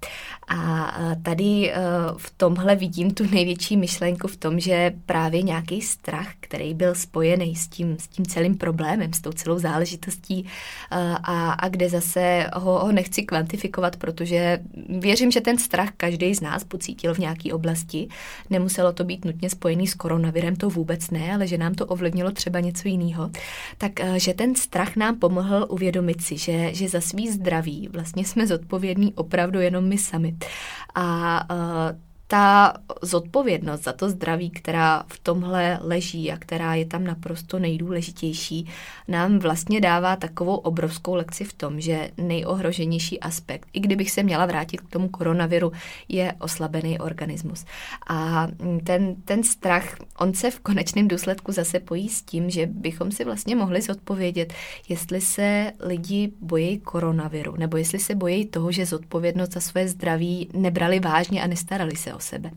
A 0.47 0.91
tady 1.23 1.71
e, 1.71 1.75
v 2.17 2.33
tomhle 2.37 2.75
vidím 2.75 3.13
tu 3.13 3.31
největší 3.31 3.77
myšlenku 3.77 4.27
v 4.27 4.37
tom, 4.37 4.59
že 4.59 4.93
právě 5.05 5.41
nějaký 5.41 5.81
strach, 5.81 6.33
který 6.51 6.73
byl 6.73 6.95
spojený 6.95 7.55
s 7.55 7.67
tím, 7.67 7.97
s 7.99 8.07
tím 8.07 8.25
celým 8.25 8.57
problémem, 8.57 9.13
s 9.13 9.21
tou 9.21 9.31
celou 9.31 9.59
záležitostí 9.59 10.39
e, 10.39 10.45
a, 11.23 11.51
a 11.51 11.69
kde 11.69 11.89
zase 11.89 12.49
ho, 12.53 12.79
ho 12.79 12.91
nechci 12.91 13.23
kvantifikovat, 13.23 13.95
protože 13.95 14.59
věřím, 14.99 15.31
že 15.31 15.41
ten 15.41 15.57
strach 15.57 15.89
každý 15.97 16.35
z 16.35 16.41
nás 16.41 16.63
pocítil 16.63 17.13
v 17.13 17.17
nějaké 17.17 17.53
oblasti. 17.53 18.07
Nemuselo 18.49 18.93
to 18.93 19.03
být 19.03 19.25
nutně 19.25 19.49
spojený 19.49 19.87
s 19.87 19.93
koronavirem, 19.93 20.55
to 20.55 20.69
vůbec 20.69 21.11
ne, 21.11 21.33
ale 21.33 21.47
že 21.47 21.57
nám 21.57 21.73
to 21.73 21.85
ovlivnilo 21.85 22.31
třeba 22.31 22.59
něco 22.59 22.87
jiného, 22.87 23.31
tak 23.77 23.99
eh, 23.99 24.19
že 24.19 24.33
ten 24.33 24.55
strach 24.55 24.95
nám 24.95 25.19
pomohl 25.19 25.67
uvědomit 25.69 26.21
si, 26.21 26.37
že, 26.37 26.75
že 26.75 26.89
za 26.89 27.01
svý 27.01 27.31
zdraví 27.31 27.89
vlastně 27.91 28.25
jsme 28.25 28.47
zodpovědní 28.47 29.13
opravdu 29.13 29.59
jenom 29.59 29.87
my 29.87 29.97
sami. 29.97 30.35
A 30.95 31.45
uh, 31.55 32.10
ta 32.31 32.73
zodpovědnost 33.01 33.83
za 33.83 33.93
to 33.93 34.09
zdraví, 34.09 34.49
která 34.49 35.03
v 35.07 35.19
tomhle 35.19 35.79
leží 35.81 36.31
a 36.31 36.37
která 36.37 36.75
je 36.75 36.85
tam 36.85 37.03
naprosto 37.03 37.59
nejdůležitější, 37.59 38.67
nám 39.07 39.39
vlastně 39.39 39.81
dává 39.81 40.15
takovou 40.15 40.55
obrovskou 40.55 41.15
lekci 41.15 41.43
v 41.43 41.53
tom, 41.53 41.81
že 41.81 42.11
nejohroženější 42.17 43.19
aspekt, 43.19 43.67
i 43.73 43.79
kdybych 43.79 44.11
se 44.11 44.23
měla 44.23 44.45
vrátit 44.45 44.81
k 44.81 44.89
tomu 44.89 45.09
koronaviru, 45.09 45.71
je 46.09 46.33
oslabený 46.39 46.99
organismus. 46.99 47.65
A 48.09 48.47
ten, 48.83 49.15
ten 49.15 49.43
strach, 49.43 49.95
on 50.17 50.33
se 50.33 50.51
v 50.51 50.59
konečném 50.59 51.07
důsledku 51.07 51.51
zase 51.51 51.79
pojí 51.79 52.09
s 52.09 52.21
tím, 52.21 52.49
že 52.49 52.65
bychom 52.65 53.11
si 53.11 53.25
vlastně 53.25 53.55
mohli 53.55 53.81
zodpovědět, 53.81 54.53
jestli 54.89 55.21
se 55.21 55.71
lidi 55.79 56.31
bojí 56.41 56.79
koronaviru, 56.79 57.55
nebo 57.57 57.77
jestli 57.77 57.99
se 57.99 58.15
bojí 58.15 58.45
toho, 58.45 58.71
že 58.71 58.85
zodpovědnost 58.85 59.53
za 59.53 59.59
své 59.59 59.87
zdraví 59.87 60.49
nebrali 60.53 60.99
vážně 60.99 61.43
a 61.43 61.47
nestarali 61.47 61.95
se 61.95 62.13
o 62.13 62.20
sebe. 62.21 62.51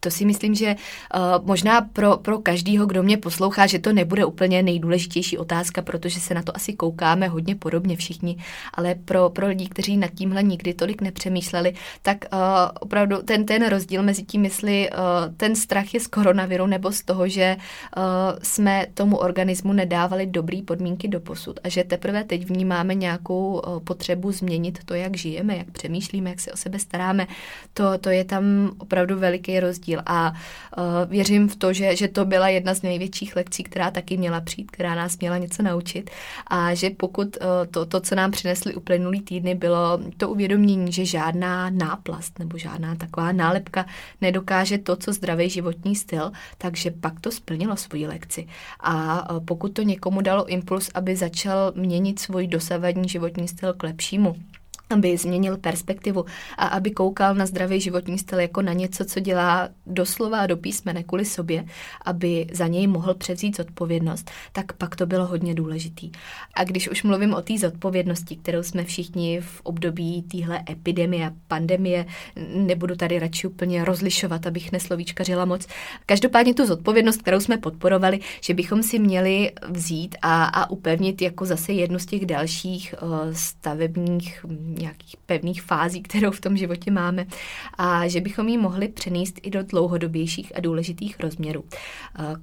To 0.00 0.10
si 0.10 0.24
myslím, 0.24 0.54
že 0.54 0.76
uh, 1.14 1.46
možná 1.46 1.80
pro, 1.80 2.16
pro 2.16 2.38
každýho, 2.38 2.86
kdo 2.86 3.02
mě 3.02 3.16
poslouchá, 3.16 3.66
že 3.66 3.78
to 3.78 3.92
nebude 3.92 4.24
úplně 4.24 4.62
nejdůležitější 4.62 5.38
otázka, 5.38 5.82
protože 5.82 6.20
se 6.20 6.34
na 6.34 6.42
to 6.42 6.56
asi 6.56 6.72
koukáme 6.72 7.28
hodně 7.28 7.54
podobně 7.54 7.96
všichni, 7.96 8.36
ale 8.74 8.94
pro, 8.94 9.30
pro 9.30 9.48
lidi, 9.48 9.68
kteří 9.68 9.96
nad 9.96 10.10
tímhle 10.10 10.42
nikdy 10.42 10.74
tolik 10.74 11.02
nepřemýšleli, 11.02 11.74
tak 12.02 12.24
uh, 12.32 12.38
opravdu 12.80 13.22
ten, 13.22 13.46
ten 13.46 13.68
rozdíl 13.68 14.02
mezi 14.02 14.22
tím, 14.22 14.44
jestli 14.44 14.90
uh, 14.90 14.96
ten 15.36 15.56
strach 15.56 15.94
je 15.94 16.00
z 16.00 16.06
koronaviru 16.06 16.66
nebo 16.66 16.92
z 16.92 17.02
toho, 17.02 17.28
že 17.28 17.56
uh, 17.96 18.02
jsme 18.42 18.86
tomu 18.94 19.16
organismu 19.16 19.72
nedávali 19.72 20.26
dobrý 20.26 20.62
podmínky 20.62 21.08
do 21.08 21.20
posud 21.20 21.60
a 21.64 21.68
že 21.68 21.84
teprve 21.84 22.24
teď 22.24 22.44
vnímáme 22.44 22.94
nějakou 22.94 23.60
uh, 23.60 23.80
potřebu 23.80 24.32
změnit 24.32 24.78
to, 24.84 24.94
jak 24.94 25.16
žijeme, 25.16 25.56
jak 25.56 25.70
přemýšlíme, 25.70 26.30
jak 26.30 26.40
se 26.40 26.52
o 26.52 26.56
sebe 26.56 26.78
staráme, 26.78 27.26
to, 27.74 27.98
to 27.98 28.10
je 28.10 28.24
tam 28.24 28.70
opravdu 28.78 29.09
opravdu 29.10 29.20
veliký 29.20 29.60
rozdíl 29.60 30.00
a 30.06 30.32
uh, 30.32 30.84
věřím 31.10 31.48
v 31.48 31.56
to, 31.56 31.72
že, 31.72 31.96
že 31.96 32.08
to 32.08 32.24
byla 32.24 32.48
jedna 32.48 32.74
z 32.74 32.82
největších 32.82 33.36
lekcí, 33.36 33.62
která 33.62 33.90
taky 33.90 34.16
měla 34.16 34.40
přijít, 34.40 34.70
která 34.70 34.94
nás 34.94 35.18
měla 35.18 35.38
něco 35.38 35.62
naučit 35.62 36.10
a 36.46 36.74
že 36.74 36.90
pokud 36.90 37.36
uh, 37.36 37.46
to, 37.70 37.86
to, 37.86 38.00
co 38.00 38.14
nám 38.14 38.30
přinesli 38.30 38.74
uplynulý 38.74 39.20
týdny, 39.20 39.54
bylo 39.54 39.98
to 40.16 40.28
uvědomění, 40.28 40.92
že 40.92 41.04
žádná 41.04 41.70
náplast 41.70 42.38
nebo 42.38 42.58
žádná 42.58 42.94
taková 42.94 43.32
nálepka 43.32 43.86
nedokáže 44.20 44.78
to, 44.78 44.96
co 44.96 45.12
zdravý 45.12 45.50
životní 45.50 45.96
styl, 45.96 46.32
takže 46.58 46.90
pak 46.90 47.20
to 47.20 47.30
splnilo 47.30 47.76
svoji 47.76 48.06
lekci. 48.06 48.46
A 48.80 49.30
uh, 49.30 49.44
pokud 49.44 49.72
to 49.72 49.82
někomu 49.82 50.20
dalo 50.20 50.46
impuls, 50.46 50.90
aby 50.94 51.16
začal 51.16 51.72
měnit 51.76 52.18
svůj 52.18 52.46
dosavadní 52.46 53.08
životní 53.08 53.48
styl 53.48 53.72
k 53.72 53.82
lepšímu, 53.82 54.36
aby 54.90 55.16
změnil 55.16 55.56
perspektivu 55.56 56.24
a 56.58 56.66
aby 56.66 56.90
koukal 56.90 57.34
na 57.34 57.46
zdravý 57.46 57.80
životní 57.80 58.18
styl 58.18 58.40
jako 58.40 58.62
na 58.62 58.72
něco, 58.72 59.04
co 59.04 59.20
dělá 59.20 59.68
doslova 59.86 60.46
do 60.46 60.56
písmene 60.56 61.02
kvůli 61.02 61.24
sobě, 61.24 61.64
aby 62.04 62.46
za 62.52 62.66
něj 62.66 62.86
mohl 62.86 63.14
převzít 63.14 63.56
zodpovědnost, 63.56 64.30
tak 64.52 64.72
pak 64.72 64.96
to 64.96 65.06
bylo 65.06 65.26
hodně 65.26 65.54
důležitý. 65.54 66.10
A 66.54 66.64
když 66.64 66.88
už 66.88 67.02
mluvím 67.02 67.34
o 67.34 67.42
té 67.42 67.58
zodpovědnosti, 67.58 68.36
kterou 68.36 68.62
jsme 68.62 68.84
všichni 68.84 69.40
v 69.40 69.60
období 69.60 70.22
téhle 70.22 70.62
epidemie 70.70 71.26
a 71.26 71.32
pandemie, 71.48 72.06
nebudu 72.54 72.96
tady 72.96 73.18
radši 73.18 73.46
úplně 73.46 73.84
rozlišovat, 73.84 74.46
abych 74.46 74.72
neslovíčkařila 74.72 75.44
moc. 75.44 75.66
Každopádně 76.06 76.54
tu 76.54 76.66
zodpovědnost, 76.66 77.22
kterou 77.22 77.40
jsme 77.40 77.58
podporovali, 77.58 78.20
že 78.40 78.54
bychom 78.54 78.82
si 78.82 78.98
měli 78.98 79.52
vzít 79.68 80.16
a, 80.22 80.44
a 80.44 80.70
upevnit 80.70 81.22
jako 81.22 81.44
zase 81.44 81.72
jednu 81.72 81.98
z 81.98 82.06
těch 82.06 82.26
dalších 82.26 82.94
uh, 83.02 83.32
stavebních 83.32 84.44
nějakých 84.80 85.16
pevných 85.26 85.62
fází, 85.62 86.02
kterou 86.02 86.30
v 86.30 86.40
tom 86.40 86.56
životě 86.56 86.90
máme 86.90 87.26
a 87.78 88.08
že 88.08 88.20
bychom 88.20 88.48
ji 88.48 88.58
mohli 88.58 88.88
přenést 88.88 89.40
i 89.42 89.50
do 89.50 89.62
dlouhodobějších 89.62 90.56
a 90.56 90.60
důležitých 90.60 91.20
rozměrů. 91.20 91.64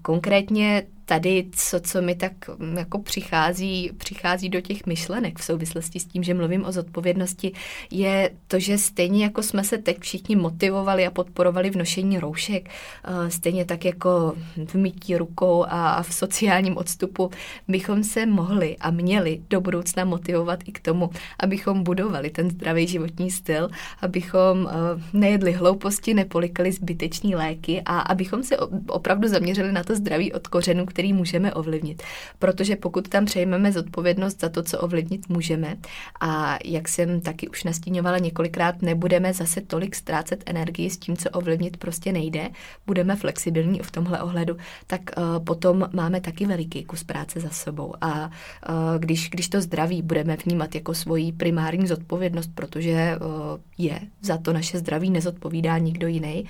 Konkrétně 0.01 0.83
tady, 1.07 1.45
co, 1.51 1.79
co 1.79 2.01
mi 2.01 2.15
tak 2.15 2.31
mm, 2.57 2.77
jako 2.77 2.99
přichází, 2.99 3.91
přichází 3.97 4.49
do 4.49 4.61
těch 4.61 4.85
myšlenek 4.85 5.39
v 5.39 5.43
souvislosti 5.43 5.99
s 5.99 6.05
tím, 6.05 6.23
že 6.23 6.33
mluvím 6.33 6.65
o 6.65 6.71
zodpovědnosti, 6.71 7.51
je 7.91 8.31
to, 8.47 8.59
že 8.59 8.77
stejně 8.77 9.23
jako 9.23 9.43
jsme 9.43 9.63
se 9.63 9.77
teď 9.77 9.99
všichni 9.99 10.35
motivovali 10.35 11.07
a 11.07 11.11
podporovali 11.11 11.69
v 11.69 11.75
nošení 11.75 12.19
roušek, 12.19 12.69
eh, 12.69 13.31
stejně 13.31 13.65
tak 13.65 13.85
jako 13.85 14.35
v 14.65 14.75
mytí 14.75 15.17
rukou 15.17 15.65
a 15.67 16.03
v 16.03 16.13
sociálním 16.13 16.77
odstupu, 16.77 17.31
bychom 17.67 18.03
se 18.03 18.25
mohli 18.25 18.77
a 18.77 18.91
měli 18.91 19.41
do 19.49 19.61
budoucna 19.61 20.05
motivovat 20.05 20.59
i 20.65 20.71
k 20.71 20.79
tomu, 20.79 21.09
abychom 21.39 21.83
budovali 21.83 22.29
ten 22.29 22.49
zdravý 22.49 22.87
životní 22.87 23.31
styl, 23.31 23.69
abychom 24.01 24.67
eh, 24.67 24.71
nejedli 25.13 25.51
hlouposti, 25.51 26.13
nepolikali 26.13 26.71
zbytečný 26.71 27.35
léky 27.35 27.81
a 27.85 27.99
abychom 27.99 28.43
se 28.43 28.57
opravdu 28.87 29.27
zaměřili 29.27 29.71
na 29.71 29.83
to 29.83 29.95
zdraví 29.95 30.33
od 30.33 30.47
kořenu, 30.47 30.85
který 30.97 31.13
můžeme 31.13 31.53
ovlivnit. 31.53 32.03
Protože 32.39 32.75
pokud 32.75 33.09
tam 33.09 33.25
přejmeme 33.25 33.71
zodpovědnost 33.71 34.41
za 34.41 34.49
to, 34.49 34.63
co 34.63 34.79
ovlivnit 34.79 35.29
můžeme, 35.29 35.77
a 36.19 36.57
jak 36.65 36.87
jsem 36.87 37.21
taky 37.21 37.47
už 37.47 37.63
nastíňovala 37.63 38.17
několikrát, 38.17 38.81
nebudeme 38.81 39.33
zase 39.33 39.61
tolik 39.61 39.95
ztrácet 39.95 40.43
energii 40.45 40.89
s 40.89 40.97
tím, 40.97 41.17
co 41.17 41.29
ovlivnit 41.29 41.77
prostě 41.77 42.11
nejde, 42.11 42.49
budeme 42.87 43.15
flexibilní 43.15 43.79
v 43.79 43.91
tomhle 43.91 44.21
ohledu, 44.21 44.57
tak 44.87 45.01
uh, 45.17 45.45
potom 45.45 45.89
máme 45.93 46.21
taky 46.21 46.45
veliký 46.45 46.83
kus 46.83 47.03
práce 47.03 47.39
za 47.39 47.49
sebou. 47.49 47.93
A 48.01 48.25
uh, 48.25 48.75
když, 48.99 49.29
když 49.29 49.49
to 49.49 49.61
zdraví 49.61 50.01
budeme 50.01 50.37
vnímat 50.45 50.75
jako 50.75 50.93
svoji 50.93 51.31
primární 51.31 51.87
zodpovědnost, 51.87 52.51
protože 52.55 53.17
uh, 53.21 53.59
je 53.77 53.99
za 54.21 54.37
to 54.37 54.53
naše 54.53 54.77
zdraví 54.77 55.09
nezodpovídá 55.09 55.77
nikdo 55.77 56.07
jiný, 56.07 56.45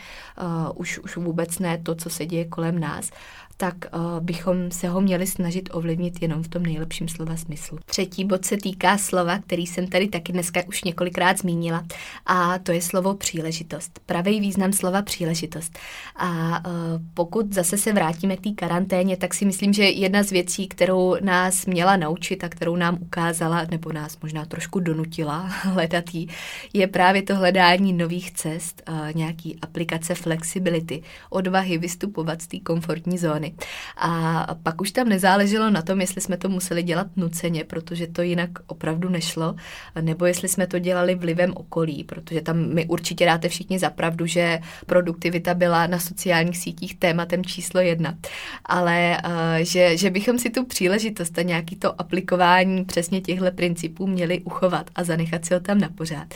už, 0.75 0.99
už 0.99 1.17
vůbec 1.17 1.59
ne 1.59 1.77
to, 1.77 1.95
co 1.95 2.09
se 2.09 2.25
děje 2.25 2.45
kolem 2.45 2.79
nás, 2.79 3.11
tak 3.57 3.75
uh, 3.95 4.19
bychom 4.19 4.71
se 4.71 4.89
ho 4.89 5.01
měli 5.01 5.27
snažit 5.27 5.69
ovlivnit 5.73 6.21
jenom 6.21 6.43
v 6.43 6.47
tom 6.47 6.63
nejlepším 6.63 7.07
slova 7.07 7.37
smyslu. 7.37 7.77
Třetí 7.85 8.25
bod 8.25 8.45
se 8.45 8.57
týká 8.57 8.97
slova, 8.97 9.39
který 9.39 9.67
jsem 9.67 9.87
tady 9.87 10.07
taky 10.07 10.33
dneska 10.33 10.61
už 10.67 10.83
několikrát 10.83 11.39
zmínila, 11.39 11.83
a 12.25 12.59
to 12.59 12.71
je 12.71 12.81
slovo 12.81 13.13
příležitost. 13.13 13.99
Pravý 14.05 14.39
význam 14.39 14.73
slova 14.73 15.01
příležitost. 15.01 15.79
A 16.15 16.59
uh, 16.59 16.73
pokud 17.13 17.53
zase 17.53 17.77
se 17.77 17.93
vrátíme 17.93 18.37
k 18.37 18.41
té 18.41 18.49
karanténě, 18.49 19.17
tak 19.17 19.33
si 19.33 19.45
myslím, 19.45 19.73
že 19.73 19.83
jedna 19.83 20.23
z 20.23 20.31
věcí, 20.31 20.67
kterou 20.67 21.15
nás 21.21 21.65
měla 21.65 21.97
naučit 21.97 22.43
a 22.43 22.49
kterou 22.49 22.75
nám 22.75 22.97
ukázala, 23.01 23.65
nebo 23.71 23.93
nás 23.93 24.17
možná 24.21 24.45
trošku 24.45 24.79
donutila 24.79 25.37
hledat 25.47 26.13
jí, 26.13 26.27
je 26.73 26.87
právě 26.87 27.21
to 27.21 27.35
hledání 27.35 27.93
nových 27.93 28.31
cest, 28.31 28.81
uh, 28.89 28.95
nějaký 29.15 29.59
aplikace 29.61 30.15
flexibility, 30.15 31.03
odvahy 31.29 31.77
vystupovat 31.77 32.41
z 32.41 32.47
té 32.47 32.59
komfortní 32.59 33.17
zóny 33.17 33.46
plány. 33.49 33.53
A 33.97 34.55
pak 34.63 34.81
už 34.81 34.91
tam 34.91 35.09
nezáleželo 35.09 35.69
na 35.69 35.81
tom, 35.81 36.01
jestli 36.01 36.21
jsme 36.21 36.37
to 36.37 36.49
museli 36.49 36.83
dělat 36.83 37.07
nuceně, 37.15 37.63
protože 37.63 38.07
to 38.07 38.21
jinak 38.21 38.49
opravdu 38.67 39.09
nešlo, 39.09 39.55
nebo 40.01 40.25
jestli 40.25 40.47
jsme 40.47 40.67
to 40.67 40.79
dělali 40.79 41.15
vlivem 41.15 41.53
okolí, 41.55 42.03
protože 42.03 42.41
tam 42.41 42.73
mi 42.73 42.85
určitě 42.85 43.25
dáte 43.25 43.49
všichni 43.49 43.79
zapravdu, 43.79 44.25
že 44.25 44.59
produktivita 44.85 45.53
byla 45.53 45.87
na 45.87 45.99
sociálních 45.99 46.57
sítích 46.57 46.95
tématem 46.95 47.45
číslo 47.45 47.81
jedna. 47.81 48.17
Ale 48.65 49.17
uh, 49.25 49.31
že, 49.57 49.97
že 49.97 50.09
bychom 50.09 50.39
si 50.39 50.49
tu 50.49 50.65
příležitost 50.65 51.39
a 51.39 51.41
nějaký 51.41 51.75
to 51.75 52.01
aplikování 52.01 52.85
přesně 52.85 53.21
těchto 53.21 53.51
principů 53.51 54.07
měli 54.07 54.39
uchovat 54.39 54.89
a 54.95 55.03
zanechat 55.03 55.45
si 55.45 55.53
ho 55.53 55.59
tam 55.59 55.77
na 55.79 55.89
pořád. 55.89 56.33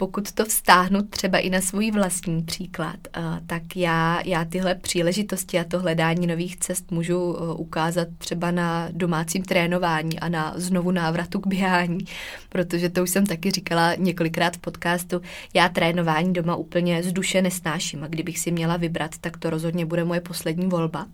Pokud 0.00 0.32
to 0.32 0.44
vztáhnu 0.44 1.02
třeba 1.02 1.38
i 1.38 1.50
na 1.50 1.60
svůj 1.60 1.90
vlastní 1.90 2.42
příklad, 2.42 2.96
eh, 3.16 3.20
tak 3.46 3.76
já, 3.76 4.22
já 4.24 4.44
tyhle 4.44 4.74
příležitosti 4.74 5.58
a 5.58 5.64
to 5.64 5.78
hledání 5.78 6.26
nových 6.26 6.56
cest 6.56 6.90
můžu 6.90 7.36
eh, 7.36 7.54
ukázat 7.54 8.08
třeba 8.18 8.50
na 8.50 8.88
domácím 8.92 9.42
trénování 9.42 10.20
a 10.20 10.28
na 10.28 10.52
znovu 10.56 10.90
návratu 10.90 11.40
k 11.40 11.46
běhání, 11.46 11.98
protože 12.48 12.88
to 12.88 13.02
už 13.02 13.10
jsem 13.10 13.26
taky 13.26 13.50
říkala 13.50 13.94
několikrát 13.94 14.56
v 14.56 14.58
podcastu. 14.58 15.20
Já 15.54 15.68
trénování 15.68 16.32
doma 16.32 16.56
úplně 16.56 17.02
z 17.02 17.12
duše 17.12 17.42
nesnáším 17.42 18.04
a 18.04 18.08
kdybych 18.08 18.38
si 18.38 18.50
měla 18.50 18.76
vybrat, 18.76 19.10
tak 19.20 19.36
to 19.36 19.50
rozhodně 19.50 19.86
bude 19.86 20.04
moje 20.04 20.20
poslední 20.20 20.66
volba. 20.66 21.06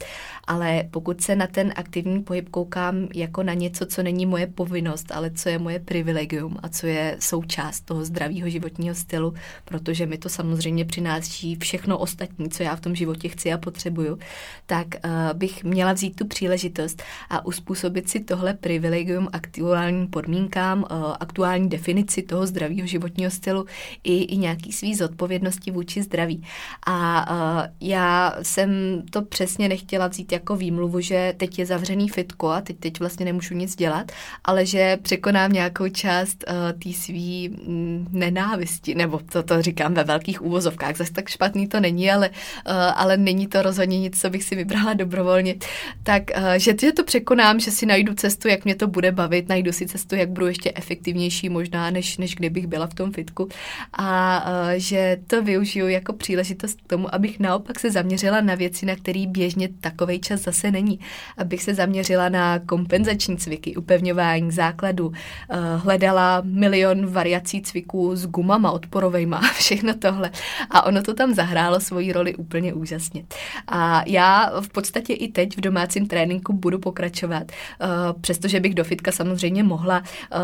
Ale 0.47 0.85
pokud 0.91 1.21
se 1.21 1.37
na 1.37 1.47
ten 1.47 1.73
aktivní 1.77 2.23
pohyb 2.23 2.49
koukám 2.49 3.09
jako 3.15 3.43
na 3.43 3.55
něco, 3.55 3.87
co 3.87 4.03
není 4.03 4.27
moje 4.27 4.47
povinnost, 4.47 5.13
ale 5.13 5.31
co 5.31 5.49
je 5.49 5.59
moje 5.59 5.79
privilegium 5.79 6.57
a 6.63 6.69
co 6.69 6.87
je 6.87 7.17
součást 7.21 7.81
toho 7.81 8.05
zdravého 8.05 8.49
života, 8.49 8.74
životního 8.75 8.95
stylu, 8.95 9.35
protože 9.65 10.07
mi 10.07 10.19
to 10.19 10.29
samozřejmě 10.29 10.85
přináší 10.85 11.57
všechno 11.57 11.99
ostatní, 11.99 12.49
co 12.49 12.63
já 12.63 12.77
v 12.77 12.81
tom 12.81 12.95
životě 12.95 13.29
chci 13.29 13.53
a 13.53 13.59
potřebuju, 13.59 14.19
tak 14.67 14.87
uh, 15.05 15.39
bych 15.39 15.65
měla 15.65 15.93
vzít 15.93 16.17
tu 16.17 16.27
příležitost 16.27 17.03
a 17.31 17.47
uspůsobit 17.47 18.09
si 18.09 18.21
tohle 18.21 18.55
privilegium 18.55 19.29
aktuálním 19.33 20.09
podmínkám, 20.09 20.79
uh, 20.83 21.15
aktuální 21.21 21.69
definici 21.69 22.23
toho 22.23 22.47
zdravého 22.47 22.87
životního 22.87 23.31
stylu 23.31 23.67
i, 24.05 24.25
i 24.25 24.37
nějaký 24.37 24.73
svý 24.73 24.95
zodpovědnosti 24.95 25.71
vůči 25.71 26.03
zdraví. 26.03 26.43
A 26.87 27.31
uh, 27.31 27.67
já 27.81 28.35
jsem 28.43 29.03
to 29.11 29.23
přesně 29.23 29.69
nechtěla 29.69 30.09
vzít 30.09 30.33
jako 30.33 30.57
výmluvu, 30.57 31.01
že 31.01 31.35
teď 31.37 31.59
je 31.59 31.67
zavřený 31.67 32.09
fitko 32.09 32.49
a 32.49 32.61
teď, 32.61 32.77
teď 32.79 33.01
vlastně 33.01 33.25
nemůžu 33.25 33.55
nic 33.55 33.77
dělat, 33.77 34.13
ale 34.45 34.67
že 34.67 34.99
překonám 35.03 35.53
nějakou 35.53 35.89
část 35.89 36.45
uh, 36.49 36.81
té 36.81 36.93
svý 36.93 37.49
mm, 37.49 38.09
nenávisti 38.11 38.64
nenávisti, 38.65 38.95
nebo 38.95 39.21
to, 39.33 39.43
to 39.43 39.63
říkám 39.63 39.95
ve 39.95 40.05
velkých 40.05 40.43
úvozovkách, 40.43 40.97
zase 40.97 41.13
tak 41.13 41.29
špatný 41.29 41.69
to 41.69 41.81
není, 41.81 42.11
ale, 42.11 42.29
uh, 42.29 42.73
ale 42.95 43.17
není 43.17 43.47
to 43.47 43.63
rozhodně 43.63 44.01
nic, 44.01 44.21
co 44.21 44.31
bych 44.31 44.43
si 44.43 44.57
vybrala 44.57 44.95
dobrovolně, 44.95 45.55
tak 46.03 46.23
uh, 46.37 46.53
že, 46.57 46.75
že 46.81 46.93
to 46.93 47.05
překonám, 47.05 47.61
že 47.61 47.71
si 47.71 47.87
najdu 47.87 48.15
cestu, 48.15 48.49
jak 48.49 48.65
mě 48.65 48.75
to 48.75 48.87
bude 48.87 49.13
bavit, 49.13 49.49
najdu 49.49 49.73
si 49.73 49.87
cestu, 49.87 50.17
jak 50.17 50.31
budu 50.31 50.47
ještě 50.47 50.73
efektivnější 50.75 51.49
možná, 51.49 51.91
než, 51.91 52.19
než 52.19 52.35
kdybych 52.35 52.67
byla 52.67 52.87
v 52.87 52.95
tom 52.95 53.13
fitku 53.13 53.49
a 53.93 54.45
uh, 54.47 54.71
že 54.77 55.17
to 55.27 55.43
využiju 55.43 55.89
jako 55.89 56.13
příležitost 56.13 56.81
k 56.81 56.87
tomu, 56.87 57.15
abych 57.15 57.41
naopak 57.41 57.81
se 57.81 57.91
zaměřila 57.91 58.41
na 58.41 58.55
věci, 58.55 58.87
na 58.87 58.97
který 58.97 59.27
běžně 59.27 59.69
takovej 59.81 60.19
čas 60.19 60.41
zase 60.41 60.71
není. 60.71 61.01
Abych 61.37 61.63
se 61.63 61.75
zaměřila 61.75 62.29
na 62.29 62.59
kompenzační 62.59 63.37
cviky, 63.37 63.77
upevňování 63.77 64.51
základu, 64.51 65.13
hledala 65.77 66.43
milion 66.45 67.07
variací 67.07 67.63
cviků 67.63 68.17
s 68.17 68.27
gumou 68.27 68.54
gumama 68.55 68.71
odporovejma 68.71 69.37
a 69.37 69.53
všechno 69.53 69.95
tohle. 69.95 70.31
A 70.71 70.87
ono 70.87 71.03
to 71.03 71.15
tam 71.15 71.35
zahrálo 71.35 71.81
svoji 71.81 72.13
roli 72.13 72.35
úplně 72.35 72.75
úžasně. 72.75 73.25
A 73.69 74.03
já 74.07 74.61
v 74.61 74.69
podstatě 74.69 75.13
i 75.13 75.29
teď 75.29 75.57
v 75.57 75.61
domácím 75.61 76.07
tréninku 76.07 76.53
budu 76.53 76.79
pokračovat, 76.79 77.43
uh, 77.43 78.21
přestože 78.21 78.61
bych 78.61 78.75
do 78.75 78.85
fitka 78.85 79.13
samozřejmě 79.13 79.63
mohla, 79.63 79.99
uh, 79.99 80.39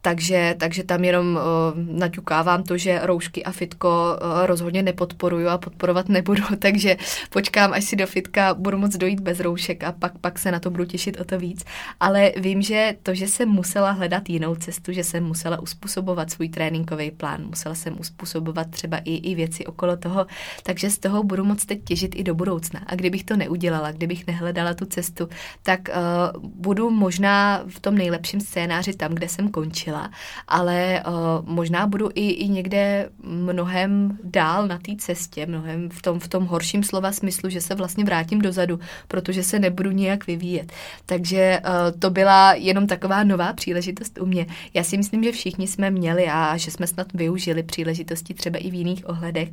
takže, 0.00 0.54
takže 0.58 0.84
tam 0.84 1.04
jenom 1.04 1.36
uh, 1.36 1.98
naťukávám 1.98 2.62
to, 2.62 2.78
že 2.78 3.00
roušky 3.02 3.44
a 3.44 3.50
fitko 3.50 3.88
uh, 3.88 4.46
rozhodně 4.46 4.82
nepodporuju 4.82 5.48
a 5.48 5.58
podporovat 5.58 6.08
nebudu, 6.08 6.42
takže 6.58 6.96
počkám, 7.30 7.72
až 7.72 7.84
si 7.84 7.96
do 7.96 8.06
fitka 8.06 8.54
budu 8.54 8.78
moc 8.78 8.96
dojít 8.96 9.20
bez 9.20 9.40
roušek 9.40 9.84
a 9.84 9.92
pak, 9.92 10.18
pak 10.18 10.38
se 10.38 10.52
na 10.52 10.60
to 10.60 10.70
budu 10.70 10.84
těšit 10.84 11.20
o 11.20 11.24
to 11.24 11.38
víc. 11.38 11.64
Ale 12.00 12.32
vím, 12.36 12.62
že 12.62 12.94
to, 13.02 13.14
že 13.14 13.28
jsem 13.28 13.48
musela 13.48 13.90
hledat 13.90 14.28
jinou 14.28 14.54
cestu, 14.54 14.92
že 14.92 15.04
jsem 15.04 15.24
musela 15.24 15.60
uspůsobovat 15.60 16.30
svůj 16.30 16.48
tréninkový 16.48 17.10
plán, 17.10 17.48
musela 17.56 17.74
jsem 17.74 17.96
uspůsobovat 18.00 18.70
třeba 18.70 18.98
i, 19.04 19.14
i 19.14 19.34
věci 19.34 19.66
okolo 19.66 19.96
toho, 19.96 20.26
takže 20.62 20.90
z 20.90 20.98
toho 20.98 21.22
budu 21.22 21.44
moct 21.44 21.66
teď 21.66 21.84
těžit 21.84 22.14
i 22.14 22.24
do 22.24 22.34
budoucna. 22.34 22.80
A 22.86 22.94
kdybych 22.94 23.24
to 23.24 23.36
neudělala, 23.36 23.92
kdybych 23.92 24.26
nehledala 24.26 24.74
tu 24.74 24.84
cestu, 24.84 25.28
tak 25.62 25.80
uh, 25.88 26.42
budu 26.42 26.90
možná 26.90 27.64
v 27.68 27.80
tom 27.80 27.94
nejlepším 27.94 28.40
scénáři 28.40 28.92
tam, 28.94 29.14
kde 29.14 29.28
jsem 29.28 29.48
končila, 29.48 30.10
ale 30.48 31.02
uh, 31.06 31.48
možná 31.48 31.86
budu 31.86 32.08
i, 32.14 32.30
i 32.30 32.48
někde 32.48 33.08
mnohem 33.24 34.18
dál 34.24 34.68
na 34.68 34.78
té 34.78 34.92
cestě, 34.98 35.46
mnohem 35.46 35.88
v 35.88 36.02
tom, 36.02 36.20
v 36.20 36.28
tom 36.28 36.44
horším 36.44 36.84
slova 36.84 37.12
smyslu, 37.12 37.50
že 37.50 37.60
se 37.60 37.74
vlastně 37.74 38.04
vrátím 38.04 38.40
dozadu, 38.40 38.80
protože 39.08 39.42
se 39.42 39.58
nebudu 39.58 39.90
nějak 39.90 40.26
vyvíjet. 40.26 40.72
Takže 41.06 41.60
uh, 41.64 41.98
to 41.98 42.10
byla 42.10 42.54
jenom 42.54 42.86
taková 42.86 43.24
nová 43.24 43.52
příležitost 43.52 44.18
u 44.20 44.26
mě. 44.26 44.46
Já 44.74 44.84
si 44.84 44.96
myslím, 44.96 45.24
že 45.24 45.32
všichni 45.32 45.66
jsme 45.66 45.90
měli 45.90 46.26
a 46.28 46.56
že 46.56 46.70
jsme 46.70 46.86
snad 46.86 47.06
využili 47.14 47.35
využili 47.36 47.62
příležitosti 47.62 48.34
třeba 48.34 48.58
i 48.58 48.70
v 48.70 48.74
jiných 48.74 49.08
ohledech. 49.08 49.48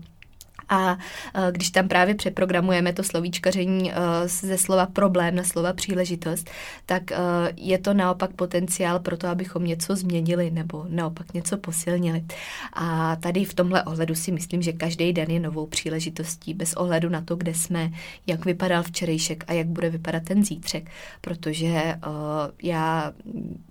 A 0.70 0.98
e, 1.34 1.52
když 1.52 1.70
tam 1.70 1.88
právě 1.88 2.16
přeprogramujeme 2.16 2.94
to 2.94 3.04
slovíčkaření 3.04 3.94
e, 3.94 3.96
ze 4.28 4.58
slova 4.58 4.86
problém 4.86 5.36
na 5.36 5.44
slova 5.44 5.74
příležitost, 5.74 6.50
tak 6.86 7.12
e, 7.12 7.16
je 7.58 7.78
to 7.78 7.94
naopak 7.94 8.34
potenciál 8.34 9.00
pro 9.00 9.18
to, 9.18 9.28
abychom 9.28 9.66
něco 9.66 9.96
změnili 9.96 10.52
nebo 10.52 10.86
naopak 10.90 11.34
něco 11.34 11.58
posilnili. 11.58 12.24
A 12.74 13.16
tady 13.16 13.46
v 13.46 13.54
tomhle 13.54 13.84
ohledu 13.84 14.16
si 14.16 14.32
myslím, 14.32 14.62
že 14.62 14.74
každý 14.74 15.14
den 15.14 15.32
je 15.32 15.40
novou 15.40 15.66
příležitostí, 15.66 16.54
bez 16.54 16.74
ohledu 16.74 17.10
na 17.10 17.22
to, 17.22 17.36
kde 17.36 17.54
jsme, 17.54 17.92
jak 18.28 18.46
vypadal 18.46 18.84
včerejšek 18.84 19.44
a 19.48 19.54
jak 19.54 19.68
bude 19.68 19.90
vypadat 19.90 20.24
ten 20.24 20.46
zítřek, 20.46 20.90
protože 21.22 21.96
já 22.64 23.14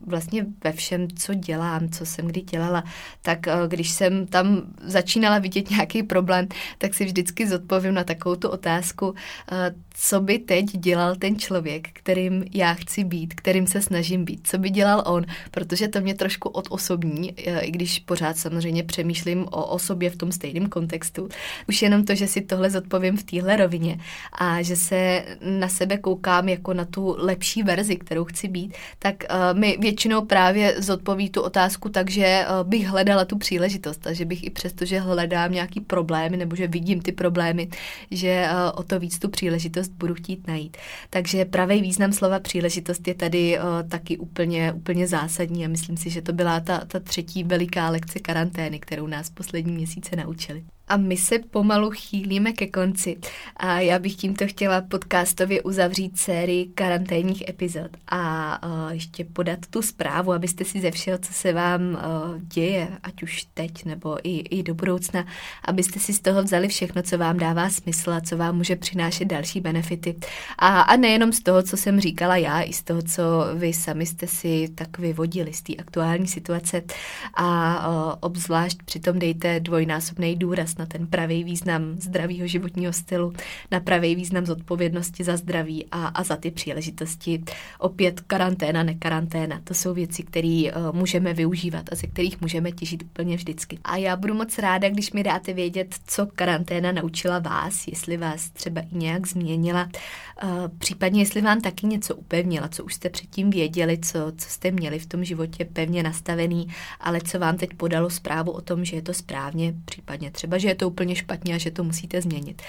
vlastně 0.06 0.46
ve 0.64 0.72
všem, 0.72 1.08
co 1.10 1.34
dělám, 1.34 1.88
co 1.88 2.06
jsem 2.06 2.26
kdy 2.26 2.40
dělala, 2.40 2.84
tak 3.22 3.38
když 3.66 3.90
jsem 3.90 4.26
tam 4.26 4.62
začínala 4.84 5.38
vidět 5.38 5.70
nějaký 5.70 6.02
problém, 6.02 6.48
tak 6.82 6.94
si 6.94 7.04
vždycky 7.04 7.48
zodpovím 7.48 7.94
na 7.94 8.04
takovou 8.04 8.36
tu 8.36 8.48
otázku, 8.48 9.14
eh, 9.52 9.74
co 9.94 10.20
by 10.20 10.38
teď 10.38 10.64
dělal 10.64 11.16
ten 11.16 11.38
člověk, 11.38 11.88
kterým 11.92 12.44
já 12.54 12.74
chci 12.74 13.04
být, 13.04 13.34
kterým 13.34 13.66
se 13.66 13.82
snažím 13.82 14.24
být, 14.24 14.40
co 14.44 14.58
by 14.58 14.70
dělal 14.70 15.02
on, 15.06 15.24
protože 15.50 15.88
to 15.88 16.00
mě 16.00 16.14
trošku 16.14 16.48
odosobní, 16.48 17.34
eh, 17.36 17.60
i 17.60 17.70
když 17.70 17.98
pořád 17.98 18.36
samozřejmě 18.36 18.82
přemýšlím 18.82 19.44
o 19.44 19.66
osobě 19.66 20.10
v 20.10 20.16
tom 20.16 20.32
stejném 20.32 20.68
kontextu. 20.68 21.28
Už 21.68 21.82
jenom 21.82 22.04
to, 22.04 22.14
že 22.14 22.26
si 22.26 22.40
tohle 22.40 22.70
zodpovím 22.70 23.16
v 23.16 23.22
téhle 23.22 23.56
rovině 23.56 23.98
a 24.32 24.62
že 24.62 24.76
se 24.76 25.24
na 25.40 25.68
sebe 25.68 25.98
koukám 25.98 26.48
jako 26.48 26.74
na 26.74 26.84
tu 26.84 27.16
lepší 27.18 27.62
verzi, 27.62 27.96
kterou 27.96 28.24
chci 28.24 28.48
být, 28.48 28.74
tak 28.98 29.24
uh, 29.30 29.58
mi 29.58 29.76
většinou 29.80 30.24
právě 30.24 30.74
zodpoví 30.78 31.30
tu 31.30 31.42
otázku 31.42 31.88
tak, 31.88 32.10
že 32.10 32.44
uh, 32.44 32.68
bych 32.68 32.86
hledala 32.86 33.24
tu 33.24 33.38
příležitost 33.38 34.06
a 34.06 34.12
že 34.12 34.24
bych 34.24 34.44
i 34.44 34.50
přesto, 34.50 34.84
že 34.84 35.00
hledám 35.00 35.52
nějaký 35.52 35.80
problémy 35.80 36.36
nebo 36.36 36.56
že 36.56 36.66
vidím 36.66 37.00
ty 37.00 37.12
problémy, 37.12 37.68
že 38.10 38.46
uh, 38.52 38.80
o 38.80 38.82
to 38.82 38.98
víc 38.98 39.18
tu 39.18 39.28
příležitost 39.28 39.81
budu 39.88 40.14
chtít 40.14 40.46
najít. 40.46 40.76
Takže 41.10 41.44
pravý 41.44 41.82
význam 41.82 42.12
slova 42.12 42.40
příležitost 42.40 43.08
je 43.08 43.14
tady 43.14 43.58
uh, 43.58 43.88
taky 43.88 44.18
úplně, 44.18 44.72
úplně 44.72 45.06
zásadní 45.06 45.64
a 45.64 45.68
myslím 45.68 45.96
si, 45.96 46.10
že 46.10 46.22
to 46.22 46.32
byla 46.32 46.60
ta, 46.60 46.84
ta 46.84 47.00
třetí 47.00 47.44
veliká 47.44 47.90
lekce 47.90 48.18
karantény, 48.18 48.78
kterou 48.78 49.06
nás 49.06 49.30
poslední 49.30 49.72
měsíce 49.72 50.16
naučili. 50.16 50.64
A 50.92 50.96
my 50.96 51.16
se 51.16 51.38
pomalu 51.38 51.90
chýlíme 51.90 52.52
ke 52.52 52.66
konci. 52.66 53.16
A 53.56 53.80
já 53.80 53.98
bych 53.98 54.16
tímto 54.16 54.46
chtěla 54.46 54.80
podcastově 54.80 55.62
uzavřít 55.62 56.18
sérii 56.18 56.66
karanténních 56.66 57.48
epizod 57.48 57.90
a 58.08 58.58
uh, 58.66 58.92
ještě 58.92 59.24
podat 59.24 59.58
tu 59.70 59.82
zprávu, 59.82 60.32
abyste 60.32 60.64
si 60.64 60.80
ze 60.80 60.90
všeho, 60.90 61.18
co 61.18 61.32
se 61.32 61.52
vám 61.52 61.80
uh, 61.82 61.98
děje, 62.40 62.88
ať 63.02 63.22
už 63.22 63.46
teď 63.54 63.84
nebo 63.84 64.18
i, 64.22 64.38
i 64.38 64.62
do 64.62 64.74
budoucna, 64.74 65.26
abyste 65.64 66.00
si 66.00 66.12
z 66.12 66.20
toho 66.20 66.42
vzali 66.42 66.68
všechno, 66.68 67.02
co 67.02 67.18
vám 67.18 67.36
dává 67.38 67.70
smysl 67.70 68.10
a 68.10 68.20
co 68.20 68.36
vám 68.36 68.56
může 68.56 68.76
přinášet 68.76 69.24
další 69.24 69.60
benefity. 69.60 70.16
A, 70.58 70.80
a 70.80 70.96
nejenom 70.96 71.32
z 71.32 71.42
toho, 71.42 71.62
co 71.62 71.76
jsem 71.76 72.00
říkala 72.00 72.36
já, 72.36 72.62
i 72.62 72.72
z 72.72 72.82
toho, 72.82 73.02
co 73.02 73.22
vy 73.54 73.72
sami 73.72 74.06
jste 74.06 74.26
si 74.26 74.68
tak 74.74 74.98
vyvodili 74.98 75.52
z 75.52 75.62
té 75.62 75.74
aktuální 75.74 76.26
situace. 76.26 76.82
A 77.34 77.88
uh, 77.88 78.12
obzvlášť 78.20 78.82
přitom 78.84 79.18
dejte 79.18 79.60
dvojnásobný 79.60 80.36
důraz 80.36 80.76
na 80.76 80.81
ten 80.86 81.06
pravý 81.06 81.44
význam 81.44 81.94
zdravého 81.98 82.46
životního 82.46 82.92
stylu, 82.92 83.32
na 83.70 83.80
pravý 83.80 84.14
význam 84.14 84.46
zodpovědnosti 84.46 85.24
za 85.24 85.36
zdraví 85.36 85.86
a, 85.92 86.06
a 86.06 86.24
za 86.24 86.36
ty 86.36 86.50
příležitosti. 86.50 87.42
Opět 87.78 88.20
karanténa, 88.20 88.82
nekaranténa, 88.82 89.60
to 89.64 89.74
jsou 89.74 89.94
věci, 89.94 90.22
které 90.22 90.62
uh, 90.76 90.96
můžeme 90.96 91.34
využívat 91.34 91.92
a 91.92 91.96
ze 91.96 92.06
kterých 92.06 92.40
můžeme 92.40 92.72
těžit 92.72 93.02
úplně 93.02 93.36
vždycky. 93.36 93.78
A 93.84 93.96
já 93.96 94.16
budu 94.16 94.34
moc 94.34 94.58
ráda, 94.58 94.88
když 94.88 95.12
mi 95.12 95.22
dáte 95.22 95.52
vědět, 95.52 95.94
co 96.06 96.26
karanténa 96.26 96.92
naučila 96.92 97.38
vás, 97.38 97.86
jestli 97.86 98.16
vás 98.16 98.50
třeba 98.50 98.80
i 98.80 98.96
nějak 98.96 99.26
změnila, 99.26 99.88
Případně, 100.78 101.22
jestli 101.22 101.40
vám 101.40 101.60
taky 101.60 101.86
něco 101.86 102.16
upevnila, 102.16 102.68
co 102.68 102.84
už 102.84 102.94
jste 102.94 103.10
předtím 103.10 103.50
věděli, 103.50 103.98
co, 103.98 104.18
co 104.36 104.48
jste 104.48 104.70
měli 104.70 104.98
v 104.98 105.06
tom 105.06 105.24
životě 105.24 105.64
pevně 105.64 106.02
nastavený, 106.02 106.68
ale 107.00 107.20
co 107.20 107.38
vám 107.38 107.56
teď 107.56 107.70
podalo 107.76 108.10
zprávu 108.10 108.52
o 108.52 108.60
tom, 108.60 108.84
že 108.84 108.96
je 108.96 109.02
to 109.02 109.14
správně, 109.14 109.74
případně 109.84 110.30
třeba, 110.30 110.58
že 110.58 110.68
je 110.68 110.74
to 110.74 110.88
úplně 110.88 111.14
špatně 111.16 111.54
a 111.54 111.58
že 111.58 111.70
to 111.70 111.84
musíte 111.84 112.22
změnit. 112.22 112.62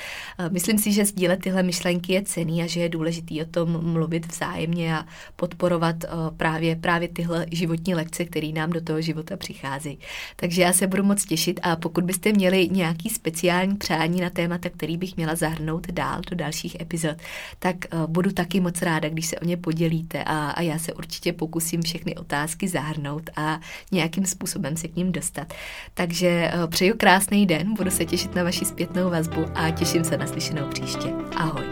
Myslím 0.49 0.77
si, 0.77 0.91
že 0.91 1.05
sdílet 1.05 1.39
tyhle 1.43 1.63
myšlenky 1.63 2.13
je 2.13 2.21
cený 2.21 2.63
a 2.63 2.67
že 2.67 2.79
je 2.79 2.89
důležitý 2.89 3.41
o 3.41 3.45
tom 3.45 3.93
mluvit 3.93 4.25
vzájemně 4.25 4.97
a 4.97 5.05
podporovat 5.35 5.95
právě, 6.37 6.75
právě 6.75 7.07
tyhle 7.07 7.45
životní 7.51 7.95
lekce, 7.95 8.25
které 8.25 8.47
nám 8.47 8.69
do 8.69 8.81
toho 8.81 9.01
života 9.01 9.37
přichází. 9.37 9.99
Takže 10.35 10.61
já 10.61 10.73
se 10.73 10.87
budu 10.87 11.03
moc 11.03 11.25
těšit 11.25 11.59
a 11.63 11.75
pokud 11.75 12.03
byste 12.03 12.31
měli 12.31 12.69
nějaký 12.71 13.09
speciální 13.09 13.75
přání 13.75 14.21
na 14.21 14.29
témata, 14.29 14.69
který 14.69 14.97
bych 14.97 15.17
měla 15.17 15.35
zahrnout 15.35 15.87
dál 15.87 16.21
do 16.31 16.35
dalších 16.35 16.81
epizod, 16.81 17.17
tak 17.63 17.75
uh, 17.93 18.07
budu 18.07 18.31
taky 18.31 18.59
moc 18.59 18.81
ráda, 18.81 19.09
když 19.09 19.25
se 19.25 19.39
o 19.39 19.45
ně 19.45 19.57
podělíte 19.57 20.23
a, 20.23 20.49
a 20.49 20.61
já 20.61 20.79
se 20.79 20.93
určitě 20.93 21.33
pokusím 21.33 21.81
všechny 21.81 22.15
otázky 22.15 22.67
zahrnout 22.67 23.29
a 23.35 23.59
nějakým 23.91 24.25
způsobem 24.25 24.77
se 24.77 24.87
k 24.87 24.95
ním 24.95 25.11
dostat. 25.11 25.53
Takže 25.93 26.51
uh, 26.55 26.69
přeju 26.69 26.97
krásný 26.97 27.45
den, 27.45 27.73
budu 27.73 27.91
se 27.91 28.05
těšit 28.05 28.35
na 28.35 28.43
vaši 28.43 28.65
zpětnou 28.65 29.09
vazbu 29.09 29.45
a 29.55 29.71
těším 29.71 30.03
se 30.03 30.17
na 30.17 30.27
slyšenou 30.27 30.69
příště. 30.69 31.09
Ahoj. 31.35 31.63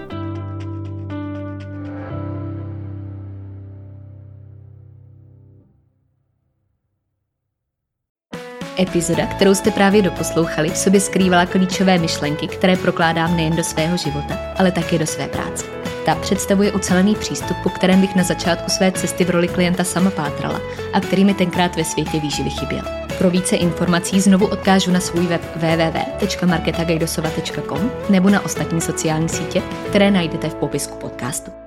Epizoda, 8.80 9.26
kterou 9.26 9.56
jste 9.56 9.72
právě 9.72 10.02
doposlouchali, 10.02 10.70
v 10.70 10.78
sobě 10.78 11.00
skrývala 11.00 11.46
klíčové 11.46 11.98
myšlenky, 11.98 12.48
které 12.48 12.78
prokládám 12.78 13.36
nejen 13.36 13.56
do 13.56 13.64
svého 13.64 13.98
života, 13.98 14.38
ale 14.58 14.72
také 14.72 14.98
do 14.98 15.08
své 15.08 15.28
práce. 15.28 15.81
Ta 16.06 16.16
představuje 16.16 16.72
ucelený 16.72 17.16
přístup, 17.16 17.58
po 17.64 17.70
kterém 17.70 18.02
bych 18.02 18.16
na 18.16 18.24
začátku 18.24 18.70
své 18.70 18.92
cesty 18.92 19.26
v 19.26 19.30
roli 19.30 19.48
klienta 19.48 19.84
sama 19.84 20.12
pátrala 20.12 20.62
a 20.94 21.00
který 21.00 21.26
mi 21.26 21.34
tenkrát 21.34 21.76
ve 21.76 21.84
světě 21.84 22.20
výživy 22.20 22.50
chyběl. 22.50 22.84
Pro 23.18 23.30
více 23.30 23.56
informací 23.56 24.22
znovu 24.22 24.48
odkážu 24.48 24.92
na 24.92 25.00
svůj 25.00 25.28
web 25.28 25.42
www.marketagajdosova.com 25.56 27.92
nebo 28.10 28.30
na 28.30 28.46
ostatní 28.46 28.82
sociální 28.82 29.30
sítě, 29.30 29.62
které 29.90 30.12
najdete 30.12 30.50
v 30.50 30.56
popisku 30.56 30.98
podcastu. 30.98 31.61